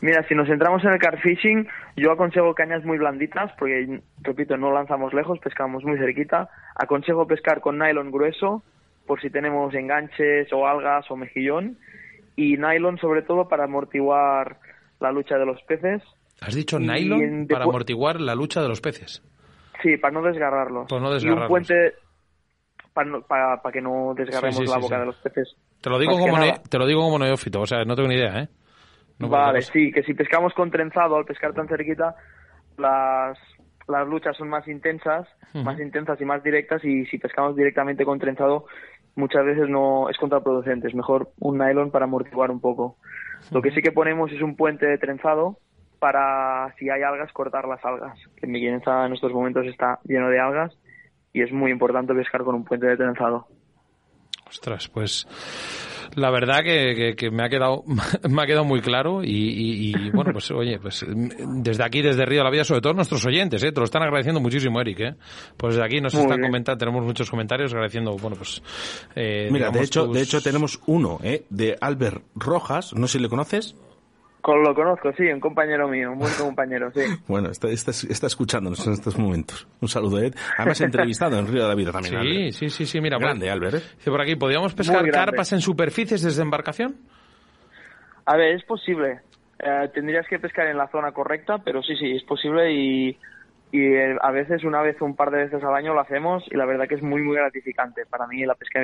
Mira, 0.00 0.22
si 0.28 0.34
nos 0.34 0.48
centramos 0.48 0.82
en 0.84 0.92
el 0.92 0.98
car 0.98 1.20
fishing, 1.20 1.68
yo 1.96 2.12
aconsejo 2.12 2.54
cañas 2.54 2.84
muy 2.84 2.98
blanditas, 2.98 3.52
porque, 3.58 4.00
repito, 4.22 4.56
no 4.56 4.72
lanzamos 4.72 5.12
lejos, 5.14 5.38
pescamos 5.38 5.84
muy 5.84 5.98
cerquita. 5.98 6.48
Aconsejo 6.74 7.26
pescar 7.26 7.60
con 7.60 7.78
nylon 7.78 8.10
grueso, 8.10 8.62
por 9.06 9.20
si 9.20 9.30
tenemos 9.30 9.74
enganches 9.74 10.52
o 10.52 10.66
algas 10.66 11.10
o 11.10 11.16
mejillón, 11.16 11.78
y 12.36 12.56
nylon 12.56 12.98
sobre 12.98 13.22
todo 13.22 13.48
para 13.48 13.64
amortiguar 13.64 14.56
la 15.00 15.12
lucha 15.12 15.38
de 15.38 15.46
los 15.46 15.62
peces 15.62 16.02
Has 16.40 16.54
dicho 16.54 16.78
nylon 16.78 17.46
para 17.48 17.64
amortiguar 17.64 18.20
la 18.20 18.34
lucha 18.34 18.60
de 18.62 18.68
los 18.68 18.80
peces. 18.80 19.22
Sí, 19.82 19.96
para 19.96 20.12
no 20.14 20.22
desgarrarlos. 20.22 20.90
No 20.90 21.18
Y 21.18 21.28
un 21.28 21.46
puente 21.46 21.94
para, 22.92 23.08
no- 23.10 23.22
para, 23.22 23.60
para 23.62 23.72
que 23.72 23.80
no 23.82 24.14
desgarremos 24.16 24.56
Sí, 24.56 24.66
sí, 24.66 24.72
la 24.72 24.78
boca 24.78 24.94
sí. 24.96 25.00
de 25.00 25.06
los 25.06 25.16
peces. 25.16 25.56
Te 25.80 25.90
lo 25.90 25.98
digo 25.98 26.12
Más 26.12 26.20
como 26.20 26.38
ne- 26.38 26.60
te 26.68 26.78
lo 26.78 26.86
digo 26.86 27.02
como 27.02 27.18
neófito, 27.18 27.60
o 27.60 27.66
sea, 27.66 27.84
no 27.84 27.94
tengo 27.96 28.08
ni 28.08 28.14
idea, 28.14 28.40
¿eh? 28.42 28.48
No 29.18 29.28
vale, 29.28 29.62
sí, 29.62 29.92
que 29.92 30.02
si 30.02 30.14
pescamos 30.14 30.52
con 30.54 30.70
trenzado, 30.70 31.16
al 31.16 31.24
pescar 31.24 31.52
tan 31.54 31.68
cerquita, 31.68 32.16
las, 32.78 33.38
las 33.86 34.08
luchas 34.08 34.36
son 34.36 34.48
más 34.48 34.66
intensas, 34.66 35.28
más 35.52 35.78
intensas 35.78 36.20
y 36.20 36.24
más 36.24 36.42
directas, 36.42 36.84
y 36.84 37.06
si 37.06 37.18
pescamos 37.18 37.54
directamente 37.54 38.04
con 38.04 38.18
trenzado, 38.18 38.66
muchas 39.14 39.44
veces 39.44 39.68
no 39.68 40.08
es 40.10 40.16
contraproducente, 40.18 40.88
es 40.88 40.94
mejor 40.94 41.30
un 41.38 41.58
nylon 41.58 41.90
para 41.92 42.06
amortiguar 42.06 42.50
un 42.50 42.60
poco. 42.60 42.96
Lo 43.52 43.62
que 43.62 43.70
sí 43.70 43.82
que 43.82 43.92
ponemos 43.92 44.32
es 44.32 44.42
un 44.42 44.56
puente 44.56 44.86
de 44.86 44.98
trenzado 44.98 45.58
para, 46.04 46.74
si 46.78 46.90
hay 46.90 47.02
algas, 47.02 47.32
cortar 47.32 47.66
las 47.66 47.82
algas, 47.82 48.18
que 48.36 48.46
mi 48.46 48.60
quinenza 48.60 49.06
en 49.06 49.14
estos 49.14 49.32
momentos 49.32 49.64
está 49.66 50.00
lleno 50.04 50.28
de 50.28 50.38
algas, 50.38 50.76
y 51.32 51.40
es 51.40 51.50
muy 51.50 51.70
importante 51.70 52.12
pescar 52.12 52.44
con 52.44 52.56
un 52.56 52.64
puente 52.64 52.86
de 52.86 52.96
trenzado. 52.98 53.46
Ostras, 54.46 54.88
pues 54.88 55.26
la 56.16 56.30
verdad 56.30 56.58
que, 56.62 56.94
que- 56.94 57.16
que 57.16 57.30
me 57.30 57.42
ha 57.42 57.48
quedado 57.48 57.82
me 58.30 58.42
ha 58.42 58.46
quedado 58.46 58.64
muy 58.66 58.82
claro 58.82 59.24
y, 59.24 59.30
y- 59.30 59.94
y, 59.96 60.10
bueno 60.10 60.32
pues 60.32 60.50
oye 60.52 60.78
pues 60.78 61.04
desde 61.08 61.82
aquí 61.82 62.02
desde 62.02 62.26
Río 62.26 62.40
de 62.40 62.44
la 62.44 62.50
Vida 62.50 62.62
sobre 62.64 62.82
todo 62.82 62.92
nuestros 62.92 63.24
oyentes 63.24 63.62
eh, 63.64 63.72
te 63.72 63.80
lo 63.80 63.84
están 63.84 64.02
agradeciendo 64.02 64.40
muchísimo 64.40 64.80
Eric 64.82 65.00
eh 65.00 65.14
pues 65.56 65.74
desde 65.74 65.86
aquí 65.86 66.00
nos 66.02 66.12
Muy 66.14 66.24
están 66.24 66.36
bien. 66.36 66.50
comentando 66.50 66.78
tenemos 66.78 67.02
muchos 67.04 67.30
comentarios 67.30 67.72
agradeciendo 67.72 68.16
bueno 68.18 68.36
pues 68.36 68.62
eh, 69.16 69.48
Mira, 69.50 69.70
de 69.70 69.80
hecho, 69.82 70.04
tus- 70.04 70.14
de 70.14 70.22
hecho 70.22 70.40
tenemos 70.42 70.78
uno, 70.86 71.18
¿eh? 71.24 71.46
De 71.48 71.76
Albert 71.80 72.22
Rojas, 72.36 72.92
no 72.94 73.06
sé 73.08 73.16
si 73.18 73.22
le 73.22 73.30
conoces. 73.30 73.74
Con 74.44 74.62
lo 74.62 74.74
conozco, 74.74 75.10
sí, 75.14 75.22
un 75.32 75.40
compañero 75.40 75.88
mío, 75.88 76.12
un 76.12 76.18
buen 76.18 76.34
compañero, 76.38 76.90
sí. 76.90 77.00
Bueno, 77.26 77.48
está, 77.48 77.68
está, 77.68 77.92
está 77.92 78.26
escuchándonos 78.26 78.86
en 78.86 78.92
estos 78.92 79.18
momentos. 79.18 79.66
Un 79.80 79.88
saludo, 79.88 80.18
Ed. 80.20 80.34
Además, 80.58 80.78
entrevistado 80.82 81.38
en 81.38 81.46
Río 81.46 81.62
de 81.62 81.68
la 81.70 81.74
Vida 81.74 81.92
también. 81.92 82.12
sí 82.12 82.18
Albert. 82.18 82.52
sí 82.52 82.68
sí 82.68 82.84
sí 82.84 83.00
mira 83.00 83.16
Grande, 83.16 83.46
por, 83.46 83.52
Albert, 83.54 83.74
¿eh? 83.76 83.88
dice 83.96 84.10
por 84.10 84.20
aquí 84.20 84.36
podríamos 84.36 84.74
pescar 84.74 85.10
carpas 85.10 85.50
en 85.54 85.62
superficies 85.62 86.20
desde 86.20 86.42
embarcación 86.42 86.94
A 88.26 88.36
ver, 88.36 88.54
es 88.54 88.64
posible. 88.64 89.20
Eh, 89.60 89.88
tendrías 89.94 90.26
que 90.28 90.38
pescar 90.38 90.66
en 90.66 90.76
la 90.76 90.88
zona 90.88 91.12
correcta, 91.12 91.56
pero 91.64 91.82
sí, 91.82 91.96
sí, 91.96 92.14
es 92.14 92.22
posible 92.24 92.70
y, 92.70 93.16
y 93.72 93.80
eh, 93.94 94.14
a 94.20 94.30
veces, 94.30 94.62
una 94.62 94.82
vez 94.82 95.00
o 95.00 95.06
un 95.06 95.16
par 95.16 95.30
de 95.30 95.44
veces 95.44 95.64
al 95.64 95.74
año 95.74 95.94
lo 95.94 96.00
hacemos 96.00 96.44
y 96.50 96.56
la 96.58 96.66
verdad 96.66 96.86
que 96.86 96.96
es 96.96 97.02
muy, 97.02 97.22
muy 97.22 97.36
gratificante. 97.36 98.04
Para 98.04 98.26
mí 98.26 98.44
la 98.44 98.56
pesca 98.56 98.80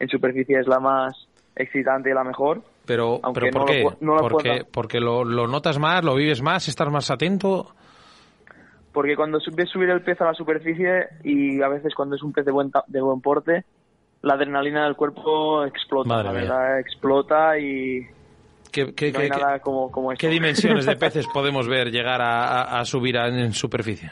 en 0.00 0.08
superficie 0.08 0.58
es 0.58 0.66
la 0.66 0.80
más 0.80 1.12
excitante 1.54 2.08
y 2.08 2.14
la 2.14 2.24
mejor. 2.24 2.62
Pero 2.86 3.20
Aunque 3.22 3.40
pero 3.40 3.46
no 3.46 3.52
por 3.52 3.60
lo 3.60 3.66
qué 3.66 3.84
pu- 3.84 3.96
no 4.00 4.14
lo 4.16 4.28
porque 4.28 4.48
puedo. 4.50 4.64
porque 4.72 5.00
lo, 5.00 5.24
lo 5.24 5.46
notas 5.46 5.78
más 5.78 6.04
lo 6.04 6.14
vives 6.14 6.42
más 6.42 6.66
estás 6.68 6.90
más 6.90 7.10
atento 7.10 7.74
Porque 8.92 9.16
cuando 9.16 9.38
ves 9.54 9.70
subir 9.70 9.88
el 9.90 10.02
pez 10.02 10.20
a 10.20 10.24
la 10.26 10.34
superficie 10.34 11.06
y 11.24 11.62
a 11.62 11.68
veces 11.68 11.94
cuando 11.94 12.16
es 12.16 12.22
un 12.22 12.32
pez 12.32 12.44
de 12.44 12.52
buen, 12.52 12.70
de 12.88 13.00
buen 13.00 13.20
porte, 13.22 13.64
la 14.20 14.34
adrenalina 14.34 14.84
del 14.84 14.96
cuerpo 14.96 15.64
explota, 15.64 16.08
Madre 16.10 16.24
la 16.24 16.32
mía. 16.32 16.40
verdad, 16.42 16.78
explota 16.80 17.58
y 17.58 18.06
¿Qué, 18.70 18.94
qué- 18.94 19.12
no 19.12 19.18
qué- 19.20 19.28
nada 19.28 19.58
como, 19.60 19.90
como. 19.90 20.10
¿Qué 20.10 20.28
dimensiones 20.28 20.84
de 20.86 20.96
peces 20.96 21.26
podemos 21.28 21.68
ver 21.68 21.90
llegar 21.90 22.20
a, 22.22 22.62
a- 22.62 22.80
a 22.80 22.84
subir 22.84 23.16
a- 23.18 23.28
en 23.28 23.52
superficie? 23.52 24.10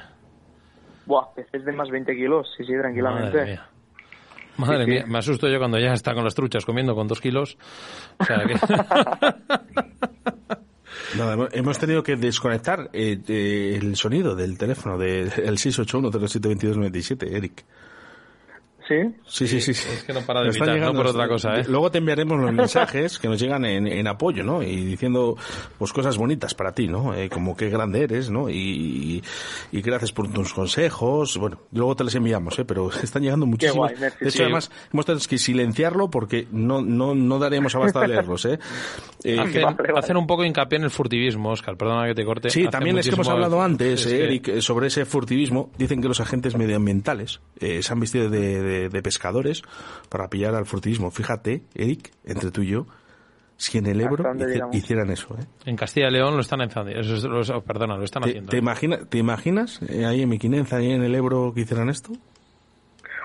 Buah, 1.06 1.32
peces 1.34 1.64
de 1.64 1.72
más 1.72 1.88
20 1.90 2.14
kilos, 2.14 2.46
sí, 2.56 2.64
sí, 2.64 2.72
tranquilamente. 2.78 3.36
Madre 3.38 3.50
mía. 3.52 3.66
Madre 4.60 4.84
Sí, 4.84 4.84
sí. 4.84 4.90
mía, 4.90 5.04
me 5.06 5.18
asusto 5.18 5.48
yo 5.48 5.58
cuando 5.58 5.78
ya 5.78 5.92
está 5.92 6.14
con 6.14 6.24
las 6.24 6.34
truchas 6.34 6.64
comiendo 6.64 6.94
con 6.94 7.06
dos 7.08 7.20
kilos. 7.20 7.58
O 8.18 8.24
sea 8.24 8.44
que... 8.46 8.54
Nada, 11.16 11.48
hemos- 11.52 11.78
tenido 11.78 12.02
que 12.02 12.16
desconectar 12.16 12.90
eh, 12.92 13.18
eh, 13.26 13.78
el 13.80 13.96
sonido 13.96 14.36
del 14.36 14.58
teléfono 14.58 14.98
del 14.98 15.30
681-072297, 15.32 17.32
Eric. 17.32 17.64
¿Sí? 18.90 19.46
Sí, 19.46 19.46
sí, 19.46 19.60
sí. 19.60 19.74
sí. 19.74 19.88
es 19.92 20.02
que 20.02 20.12
no 20.12 20.20
para 20.22 20.40
de 20.40 20.46
Nos 20.46 20.56
están 20.56 20.68
gritar, 20.70 20.80
no 20.80 20.92
llegando- 20.92 21.02
por 21.02 21.06
otra 21.10 21.28
cosa, 21.28 21.60
¿eh? 21.60 21.64
Luego 21.68 21.90
te 21.92 21.98
enviaremos 21.98 22.40
los 22.40 22.52
mensajes 22.52 23.18
que 23.20 23.28
nos 23.28 23.40
llegan 23.40 23.64
en, 23.64 23.86
en 23.86 24.06
apoyo, 24.08 24.42
¿no? 24.42 24.62
Y 24.64 24.74
diciendo 24.84 25.36
pues 25.78 25.92
cosas 25.92 26.18
bonitas 26.18 26.54
para 26.54 26.72
ti, 26.74 26.88
¿no? 26.88 27.14
Eh, 27.14 27.28
como 27.28 27.56
qué 27.56 27.70
grande 27.70 28.02
eres, 28.02 28.30
¿no? 28.30 28.50
Y, 28.50 29.22
y 29.70 29.80
gracias 29.82 30.10
por 30.12 30.28
tus 30.32 30.52
consejos. 30.52 31.36
Bueno, 31.38 31.58
luego 31.72 31.94
te 31.94 32.02
los 32.04 32.14
enviamos, 32.16 32.58
¿eh? 32.58 32.64
Pero 32.64 32.90
están 33.02 33.22
llegando 33.22 33.46
muchísimos. 33.46 33.90
de 33.98 34.08
hecho, 34.08 34.30
Sí. 34.30 34.42
además, 34.42 34.70
hemos 34.92 35.06
tenido 35.06 35.24
que 35.28 35.38
silenciarlo 35.38 36.10
porque 36.10 36.48
no, 36.50 36.82
no, 36.82 37.14
no 37.14 37.38
daremos 37.38 37.74
abasto 37.76 38.00
a 38.00 38.06
leerlos, 38.08 38.44
¿eh? 38.46 38.58
Eh, 39.22 39.38
Hacen, 39.38 39.62
vale, 39.62 39.76
vale. 39.76 39.98
hacen 39.98 40.16
un 40.16 40.26
poco 40.26 40.46
hincapié 40.46 40.78
en 40.78 40.84
el 40.84 40.90
furtivismo, 40.90 41.50
Oscar. 41.50 41.76
Perdona 41.76 42.06
que 42.06 42.14
te 42.14 42.24
corte. 42.24 42.48
Sí, 42.48 42.60
Hacen 42.60 42.70
también 42.70 42.96
es 42.98 43.06
que 43.06 43.14
hemos 43.14 43.28
hablado 43.28 43.60
antes, 43.60 44.06
es 44.06 44.06
eh, 44.06 44.16
que- 44.16 44.24
Eric, 44.24 44.48
eh, 44.48 44.62
sobre 44.62 44.86
ese 44.86 45.04
furtivismo. 45.04 45.70
Dicen 45.76 46.00
que 46.00 46.08
los 46.08 46.20
agentes 46.20 46.56
medioambientales 46.56 47.42
eh, 47.58 47.82
se 47.82 47.92
han 47.92 48.00
vestido 48.00 48.30
de, 48.30 48.62
de- 48.62 48.79
de 48.88 49.02
pescadores 49.02 49.62
para 50.08 50.28
pillar 50.28 50.54
al 50.54 50.66
furtivismo. 50.66 51.10
Fíjate, 51.10 51.62
Eric, 51.74 52.10
entre 52.24 52.50
tú 52.50 52.62
y 52.62 52.68
yo, 52.68 52.86
si 53.56 53.76
en 53.78 53.86
el 53.86 54.00
Ebro 54.00 54.24
hicieran 54.72 55.10
eso. 55.10 55.34
¿eh? 55.38 55.44
En 55.66 55.76
Castilla 55.76 56.08
y 56.08 56.12
León 56.12 56.34
lo 56.34 56.40
están 56.40 56.62
haciendo. 56.62 57.62
Perdona, 57.66 57.96
lo 57.98 58.04
están 58.04 58.22
¿Te, 58.22 58.30
haciendo. 58.30 58.50
te 58.50 58.56
imagina- 58.56 59.04
¿Te 59.04 59.18
imaginas 59.18 59.80
eh, 59.82 60.06
ahí 60.06 60.22
en 60.22 60.28
Miquinenza, 60.30 60.76
ahí 60.76 60.90
en 60.92 61.02
el 61.02 61.14
Ebro, 61.14 61.52
que 61.54 61.60
hicieran 61.60 61.90
esto? 61.90 62.12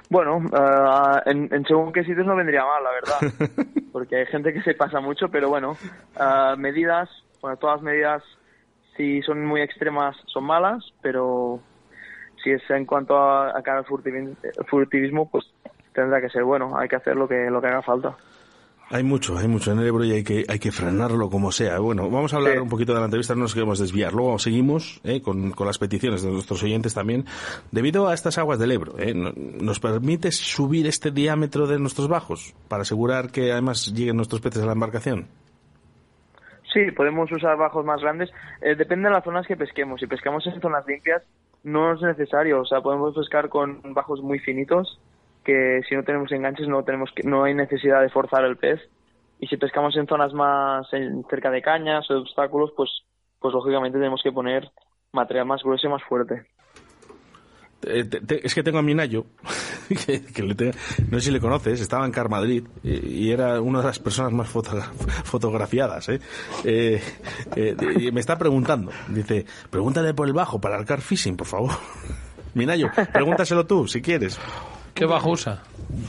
Bueno, 0.10 0.40
ah, 0.54 1.22
en, 1.26 1.50
en 1.54 1.66
según 1.66 1.92
qué 1.92 2.04
sitios 2.04 2.28
no 2.28 2.36
vendría 2.36 2.64
mal, 2.64 2.84
la 2.84 2.92
verdad. 2.92 3.48
Porque 3.92 4.18
hay 4.18 4.26
gente 4.28 4.54
que 4.54 4.62
se 4.62 4.74
pasa 4.76 5.00
mucho, 5.00 5.30
pero 5.30 5.50
bueno, 5.50 5.78
ah, 6.18 6.56
medidas, 6.58 7.10
bueno, 7.42 7.58
todas 7.58 7.82
medidas, 7.82 8.22
si 8.98 9.22
son 9.24 9.44
muy 9.46 9.62
extremas, 9.62 10.16
son 10.28 10.44
malas, 10.44 10.84
pero 11.02 11.60
si 12.46 12.52
es 12.52 12.62
en 12.70 12.86
cuanto 12.86 13.18
a, 13.18 13.50
a 13.58 13.62
cara 13.64 13.80
al 13.80 13.86
furtivi- 13.86 14.36
furtivismo, 14.70 15.28
pues 15.30 15.46
tendrá 15.94 16.22
que 16.22 16.30
ser 16.30 16.44
bueno, 16.44 16.78
hay 16.78 16.88
que 16.88 16.96
hacer 16.96 17.16
lo 17.16 17.28
que, 17.28 17.50
lo 17.50 17.60
que 17.60 17.68
haga 17.68 17.82
falta. 17.82 18.16
Hay 18.92 19.02
mucho, 19.04 19.36
hay 19.36 19.48
mucho 19.48 19.72
en 19.72 19.80
el 19.80 19.88
Ebro 19.88 20.04
y 20.04 20.12
hay 20.12 20.24
que, 20.24 20.44
hay 20.48 20.60
que 20.60 20.72
frenarlo 20.72 21.28
como 21.32 21.52
sea. 21.52 21.80
Bueno, 21.80 22.08
vamos 22.12 22.34
a 22.34 22.38
hablar 22.38 22.54
Sí. 22.54 22.60
un 22.60 22.70
poquito 22.70 22.94
de 22.94 23.00
la 23.00 23.06
entrevista, 23.06 23.34
no 23.34 23.42
nos 23.42 23.56
queremos 23.56 23.80
desviar. 23.80 24.14
Luego 24.14 24.38
seguimos 24.38 25.02
eh, 25.04 25.24
con, 25.24 25.50
con 25.54 25.66
las 25.66 25.80
peticiones 25.80 26.22
de 26.22 26.30
nuestros 26.30 26.62
oyentes 26.62 26.94
también. 26.94 27.26
Debido 27.72 28.08
a 28.08 28.14
estas 28.14 28.38
aguas 28.38 28.60
del 28.60 28.72
Ebro, 28.74 29.00
eh, 29.00 29.16
no- 29.16 29.34
¿nos 29.36 29.80
permite 29.80 30.32
subir 30.32 30.86
este 30.86 31.10
diámetro 31.10 31.66
de 31.66 31.80
nuestros 31.80 32.08
bajos 32.08 32.54
para 32.68 32.84
asegurar 32.84 33.32
que 33.32 33.52
además 33.52 33.92
lleguen 33.92 34.18
nuestros 34.18 34.40
peces 34.42 34.62
a 34.62 34.68
la 34.68 34.74
embarcación? 34.74 35.26
Sí, 36.74 36.92
podemos 36.92 37.32
usar 37.32 37.58
bajos 37.58 37.86
más 37.86 38.02
grandes. 38.02 38.30
Eh, 38.62 38.76
depende 38.76 39.08
de 39.08 39.14
las 39.16 39.24
zonas 39.24 39.48
que 39.48 39.56
pesquemos. 39.56 40.00
Si 40.00 40.08
pescamos 40.08 40.46
en 40.46 40.60
zonas 40.62 40.86
limpias, 40.86 41.24
no 41.66 41.94
es 41.94 42.02
necesario. 42.02 42.62
O 42.62 42.66
sea, 42.66 42.82
podemos 42.82 43.14
pescar 43.16 43.50
con 43.50 43.82
bajos 43.94 44.22
muy 44.22 44.40
finitos, 44.40 45.00
que 45.44 45.82
si 45.90 45.96
no 45.96 46.04
tenemos 46.04 46.32
enganches 46.32 46.68
no 46.68 46.84
tenemos 46.84 47.10
que, 47.14 47.24
no 47.24 47.44
hay 47.44 47.54
necesidad 47.54 48.02
de 48.02 48.10
forzar 48.10 48.46
el 48.46 48.56
pez. 48.58 48.80
Y 49.40 49.48
si 49.48 49.58
pescamos 49.58 49.98
en 49.98 50.08
zonas 50.08 50.32
más 50.34 50.88
en- 50.94 51.26
cerca 51.30 51.52
de 51.52 51.62
cañas 51.62 52.10
o 52.10 52.14
de 52.14 52.20
obstáculos, 52.22 52.72
pues, 52.78 52.90
pues 53.40 53.54
lógicamente 53.54 53.98
tenemos 53.98 54.22
que 54.24 54.32
poner 54.32 54.72
material 55.12 55.46
más 55.46 55.62
grueso 55.64 55.88
y 55.88 55.90
más 55.90 56.04
fuerte. 56.04 56.46
Eh, 57.88 58.10
es 58.44 58.56
que 58.56 58.64
tengo 58.64 58.78
a 58.78 58.82
Minayo, 58.82 59.26
que, 60.06 60.22
que 60.24 60.44
le 60.44 60.56
te- 60.56 60.74
no 61.10 61.20
sé 61.20 61.26
si 61.26 61.32
le 61.32 61.40
conoces, 61.40 61.80
estaba 61.82 62.06
en 62.06 62.12
Car 62.12 62.30
Madrid 62.30 62.64
y 62.84 63.30
era 63.32 63.60
una 63.62 63.80
de 63.80 63.86
las 63.86 64.00
personas 64.00 64.32
más 64.32 64.48
fotogra- 64.50 64.92
fotografiadas. 65.24 66.10
¿eh? 66.10 66.20
Eh, 66.64 67.02
eh, 67.56 67.76
y 68.00 68.12
me 68.12 68.20
está 68.20 68.38
preguntando, 68.38 68.92
dice, 69.10 69.46
pregúntale 69.70 70.14
por 70.14 70.28
el 70.28 70.34
bajo 70.34 70.60
para 70.60 70.78
el 70.78 70.86
car 70.86 71.02
fishing, 71.02 71.36
por 71.38 71.48
favor. 71.48 71.72
Minayo, 72.54 72.88
pregúntaselo 73.12 73.66
tú, 73.66 73.88
si 73.88 74.02
quieres. 74.02 74.40
¿Qué 74.94 75.06
bajo 75.06 75.32
usa? 75.32 75.62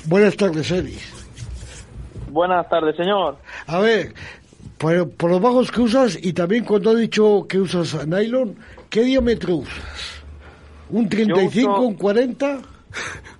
Buenas 0.06 0.37
tardes, 0.37 0.71
Eric. 0.71 0.99
Buenas 2.30 2.68
tardes, 2.68 2.97
señor. 2.97 3.38
A 3.66 3.78
ver, 3.78 4.14
por, 4.78 5.11
por 5.11 5.30
los 5.30 5.40
bajos 5.40 5.71
que 5.71 5.80
usas 5.80 6.18
y 6.23 6.33
también 6.33 6.64
cuando 6.64 6.90
has 6.90 6.99
dicho 6.99 7.47
que 7.49 7.59
usas 7.59 8.06
nylon, 8.06 8.56
¿qué 8.90 9.02
diámetro 9.02 9.56
usas? 9.56 10.23
¿Un 10.90 11.09
35, 11.09 11.73
uso- 11.73 11.80
un 11.83 11.95
40? 11.95 12.59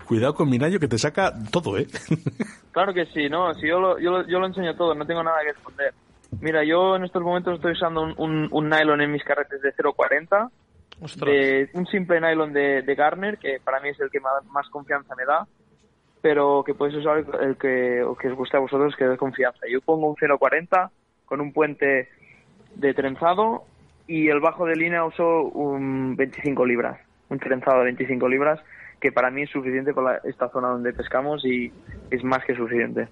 Cuidado 0.07 0.35
con 0.35 0.49
Minayo 0.49 0.79
que 0.79 0.89
te 0.89 0.99
saca 0.99 1.33
todo, 1.51 1.79
¿eh? 1.79 1.87
Claro 2.73 2.93
que 2.93 3.07
sí, 3.07 3.29
no, 3.31 3.55
si 3.55 3.67
yo 3.69 3.81
lo, 3.81 3.99
yo 3.99 4.11
lo, 4.11 4.27
yo 4.27 4.39
lo 4.39 4.47
enseño 4.47 4.77
todo, 4.77 4.95
no 4.95 5.07
tengo 5.07 5.23
nada 5.23 5.39
que 5.43 5.51
esconder. 5.51 5.95
Mira, 6.41 6.63
yo 6.63 6.97
en 6.97 7.05
estos 7.05 7.23
momentos 7.23 7.55
estoy 7.55 7.73
usando 7.73 8.03
un, 8.03 8.15
un, 8.19 8.49
un 8.51 8.69
nylon 8.69 9.01
en 9.01 9.13
mis 9.13 9.25
carretes 9.25 9.63
de 9.63 9.75
0.40, 9.75 10.51
Ostras. 11.01 11.31
de 11.31 11.71
un 11.73 11.87
simple 11.87 12.21
nylon 12.21 12.53
de, 12.53 12.83
de 12.83 12.95
Garner, 12.95 13.39
que 13.39 13.61
para 13.65 13.81
mí 13.81 13.89
es 13.89 14.01
el 14.01 14.11
que 14.11 14.21
más, 14.21 14.45
más 14.51 14.69
confianza 14.69 15.15
me 15.15 15.25
da, 15.25 15.47
pero 16.21 16.63
que 16.65 16.75
podéis 16.75 16.99
usar 16.99 17.19
el, 17.19 17.27
el 17.49 17.57
que, 17.57 18.03
o 18.03 18.15
que 18.15 18.29
os 18.29 18.35
guste 18.37 18.59
a 18.59 18.61
vosotros, 18.61 18.95
que 18.95 19.07
dé 19.07 19.17
confianza. 19.17 19.61
Yo 19.71 19.81
pongo 19.81 20.09
un 20.09 20.17
0.40 20.17 20.91
con 21.25 21.41
un 21.41 21.53
puente 21.55 22.11
de 22.75 22.95
trenzado 22.95 23.65
y 24.07 24.29
el 24.29 24.41
bajo 24.41 24.67
de 24.67 24.77
línea 24.77 25.05
uso 25.05 25.43
un 25.45 26.15
25 26.17 26.67
libras, 26.67 27.01
un 27.31 27.39
trenzado 27.39 27.79
de 27.79 27.85
25 27.87 28.29
libras, 28.29 28.61
que 29.01 29.13
para 29.13 29.31
mí 29.31 29.43
es 29.43 29.51
suficiente 29.51 29.93
para 29.93 30.19
esta 30.25 30.49
zona 30.51 30.69
donde 30.69 30.93
pescamos 30.93 31.45
y 31.45 31.73
es 32.11 32.25
más 32.25 32.45
que 32.45 32.55
suficiente. 32.55 33.09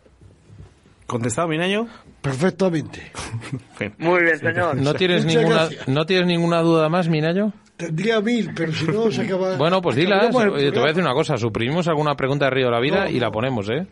¿Contestado, 1.07 1.49
Minayo? 1.49 1.87
Perfectamente. 2.23 3.13
Muy 3.99 4.23
bien, 4.23 4.39
señor. 4.39 4.77
¿No 4.77 4.95
tienes, 4.95 5.25
Muchas 5.25 5.43
ninguna, 5.43 5.57
gracias. 5.57 5.89
¿No 5.89 6.07
tienes 6.07 6.27
ninguna 6.27 6.61
duda 6.63 6.89
más, 6.89 7.09
Minayo? 7.09 7.53
Tendría 7.77 8.21
mil, 8.21 8.51
pero 8.55 8.73
si 8.73 8.87
no 8.87 9.11
se 9.11 9.23
acaba. 9.23 9.57
Bueno, 9.57 9.83
pues 9.83 9.97
dilas. 9.97 10.35
el 10.35 10.51
Oye, 10.51 10.71
te 10.71 10.79
voy 10.79 10.87
a 10.87 10.93
decir 10.93 11.03
una 11.03 11.13
cosa. 11.13 11.37
Suprimimos 11.37 11.89
alguna 11.89 12.15
pregunta 12.15 12.47
de 12.47 12.53
Río 12.53 12.67
de 12.67 12.73
la 12.73 12.81
Vida 12.81 13.05
No, 13.05 13.11
y 13.11 13.21
la 13.21 13.31
ponemos, 13.31 13.69
¿eh? 13.69 13.87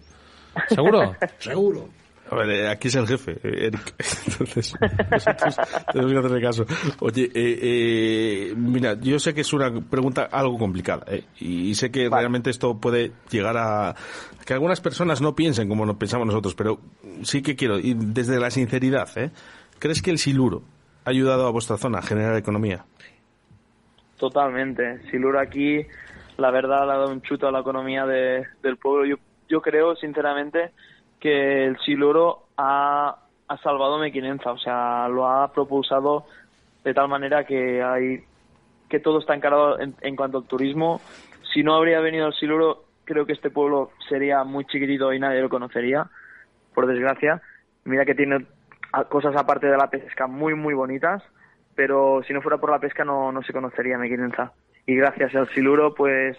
¿Seguro? 0.69 1.15
Seguro. 1.39 1.89
A 2.33 2.37
ver, 2.37 2.51
eh, 2.51 2.69
aquí 2.69 2.89
es 2.89 2.95
el 2.95 3.07
jefe, 3.07 3.33
eh, 3.43 3.67
Eric. 3.67 3.95
Entonces, 4.27 4.75
nosotros 5.11 5.57
tenemos 5.93 6.13
que 6.13 6.19
hacerle 6.19 6.41
caso. 6.41 6.65
Oye, 7.01 7.25
eh, 7.35 7.59
eh, 7.63 8.55
mira, 8.57 8.95
yo 8.95 9.19
sé 9.19 9.35
que 9.35 9.43
es 9.43 9.53
una 9.53 9.71
pregunta 9.83 10.29
algo 10.33 10.57
complicada, 10.59 11.05
eh, 11.09 11.25
y 11.41 11.75
sé 11.75 11.91
que 11.91 12.09
realmente 12.09 12.49
esto 12.51 12.79
puede 12.81 13.13
llegar 13.31 13.57
a 13.59 13.95
que 14.47 14.55
algunas 14.55 14.81
personas 14.81 15.21
no 15.21 15.35
piensen 15.35 15.69
como 15.69 15.85
no 15.85 15.99
pensamos 15.99 16.27
nosotros, 16.27 16.55
pero 16.55 16.81
sí 17.23 17.43
que 17.43 17.55
quiero, 17.55 17.79
y 17.79 17.95
desde 17.95 18.41
la 18.41 18.51
sinceridad, 18.51 19.09
¿eh? 19.17 19.31
¿crees 19.79 20.01
que 20.01 20.11
el 20.11 20.19
siluro 20.19 20.63
ha 21.05 21.11
ayudado 21.11 21.47
a 21.47 21.51
vuestra 21.51 21.77
zona 21.77 21.99
a 21.99 22.03
generar 22.03 22.37
economía? 22.37 22.85
Totalmente. 24.19 25.01
Siluro 25.11 25.41
aquí, 25.41 25.85
la 26.39 26.51
verdad, 26.51 26.87
le 26.87 26.93
ha 26.93 26.97
dado 26.97 27.13
un 27.13 27.23
chuto 27.23 27.49
a 27.49 27.53
la 27.53 27.61
economía 27.61 28.07
de- 28.07 28.47
del 28.63 28.77
pueblo. 28.77 29.05
Yo, 29.05 29.17
yo 29.49 29.61
creo, 29.61 29.97
sinceramente, 29.97 30.71
que 31.23 31.67
el 31.67 31.79
Siluro 31.79 32.47
ha, 32.57 33.17
ha 33.47 33.57
salvado 33.59 33.99
Mequinenza. 33.99 34.51
O 34.51 34.59
sea, 34.59 35.09
lo 35.09 35.29
ha 35.29 35.53
propulsado 35.53 36.27
de 36.83 36.93
tal 36.93 37.09
manera 37.09 37.45
que 37.45 37.81
hay 37.81 38.25
que 38.89 38.99
todo 38.99 39.21
está 39.21 39.35
encarado 39.35 39.79
en, 39.81 40.17
cuanto 40.17 40.39
al 40.39 40.45
turismo. 40.45 41.01
Si 41.55 41.63
no 41.63 41.75
habría 41.75 42.01
venido 42.01 42.27
el 42.27 42.35
Siluro, 42.35 42.85
creo 43.05 43.25
que 43.25 43.33
este 43.33 43.51
pueblo 43.51 43.93
sería 44.09 44.45
muy 44.45 44.67
chiquitito 44.67 45.13
y 45.15 45.19
nadie 45.19 45.41
lo 45.41 45.49
conocería, 45.49 46.11
por 46.75 46.87
desgracia. 46.87 47.41
Mira 47.85 48.05
que 48.05 48.15
tiene 48.15 48.45
cosas 49.09 49.35
aparte 49.37 49.69
de 49.69 49.79
la 49.79 49.89
pesca 49.89 50.27
muy, 50.27 50.55
muy 50.55 50.75
bonitas, 50.75 51.23
pero 51.75 52.23
si 52.27 52.35
no 52.35 52.43
fuera 52.43 52.59
por 52.59 52.71
la 52.71 52.81
pesca 52.81 53.03
no, 53.05 53.33
no 53.33 53.43
se 53.43 53.55
conocería 53.55 53.97
Mequinenza. 53.97 54.53
Y 54.85 54.97
gracias 54.97 55.35
al 55.37 55.49
Siluro, 55.49 55.95
pues 55.95 56.37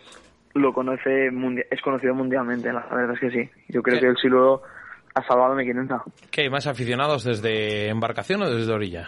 lo 0.53 0.73
conoce, 0.73 1.29
es 1.69 1.81
conocido 1.81 2.13
mundialmente, 2.13 2.71
la 2.71 2.85
verdad 2.91 3.15
es 3.15 3.19
que 3.19 3.31
sí. 3.31 3.49
Yo 3.69 3.81
creo 3.81 3.95
¿Qué? 3.95 4.01
que 4.01 4.07
el 4.07 4.17
Siluro 4.17 4.61
ha 5.15 5.23
salvado 5.23 5.55
Mequinenza. 5.55 6.03
¿Qué 6.31 6.41
hay 6.41 6.49
más 6.49 6.67
aficionados 6.67 7.23
desde 7.23 7.89
embarcación 7.89 8.41
o 8.43 8.49
desde 8.49 8.71
orilla? 8.71 9.07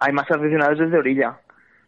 Hay 0.00 0.12
más 0.12 0.30
aficionados 0.30 0.78
desde 0.78 0.98
orilla. 0.98 1.38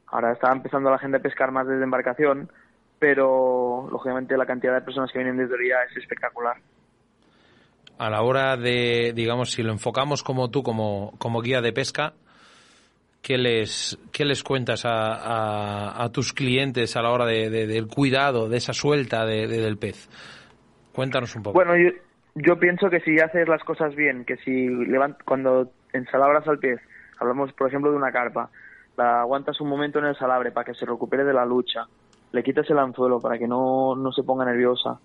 Ahora 0.07 0.33
está 0.33 0.53
empezando 0.53 0.91
la 0.91 0.99
gente 0.99 1.17
a 1.19 1.21
pescar 1.23 1.51
más 1.51 1.67
desde 1.67 1.85
embarcación, 1.85 2.51
pero 2.99 3.89
lógicamente 3.91 4.37
la 4.37 4.47
cantidad 4.47 4.75
de 4.75 4.83
personas 4.83 5.11
que 5.11 5.19
vienen 5.19 5.39
desde 5.39 5.55
orilla 5.55 5.83
es 5.91 5.97
espectacular. 5.97 6.57
A 7.99 8.11
la 8.11 8.23
hora 8.23 8.57
de, 8.57 9.13
digamos, 9.15 9.53
si 9.53 9.63
lo 9.63 9.73
enfocamos 9.73 10.23
como 10.23 10.51
tú, 10.51 10.63
como, 10.63 11.15
como 11.19 11.41
guía 11.41 11.61
de 11.61 11.73
pesca, 11.73 12.15
¿qué 13.23 13.39
les, 13.39 13.99
qué 14.13 14.25
les 14.25 14.43
cuentas 14.43 14.83
a, 14.85 16.09
tus 16.13 16.33
clientes 16.33 16.97
a 16.97 17.03
la 17.03 17.11
hora 17.11 17.25
de, 17.25 17.49
de- 17.51 17.67
del 17.67 17.87
cuidado, 17.87 18.49
de 18.49 18.57
esa 18.59 18.73
suelta 18.73 19.25
de- 19.25 19.47
de- 19.47 19.61
del 19.61 19.79
pez? 19.79 20.09
Cuéntanos 20.93 21.35
un 21.37 21.43
poco. 21.43 21.55
Bueno, 21.55 21.77
yo, 21.77 21.91
yo 22.35 22.59
pienso 22.59 22.91
que 22.91 23.01
si 23.01 23.19
haces 23.21 23.49
las 23.49 23.63
cosas 23.65 23.95
bien, 23.95 24.25
que 24.25 24.37
si 24.39 24.69
levant, 24.69 25.17
cuando 25.25 25.71
ensalabras 25.93 26.47
al 26.49 26.59
pez, 26.59 26.81
hablamos 27.19 27.53
por 27.53 27.69
ejemplo 27.69 27.91
de 27.91 27.97
una 27.97 28.13
carpa, 28.13 28.51
la 28.97 29.21
aguantas 29.23 29.61
un 29.61 29.69
momento 29.69 29.99
en 30.01 30.07
el 30.07 30.17
salabre 30.17 30.51
para 30.51 30.65
que 30.67 30.75
se 30.75 30.85
recupere 30.85 31.25
de 31.25 31.33
la 31.33 31.47
lucha, 31.47 31.87
le 32.33 32.43
quitas 32.43 32.69
el 32.71 32.79
anzuelo 32.79 33.21
para 33.21 33.39
que 33.39 33.47
no, 33.47 33.95
no 33.95 34.13
se 34.13 34.23
ponga 34.23 34.45
nerviosa, 34.45 34.99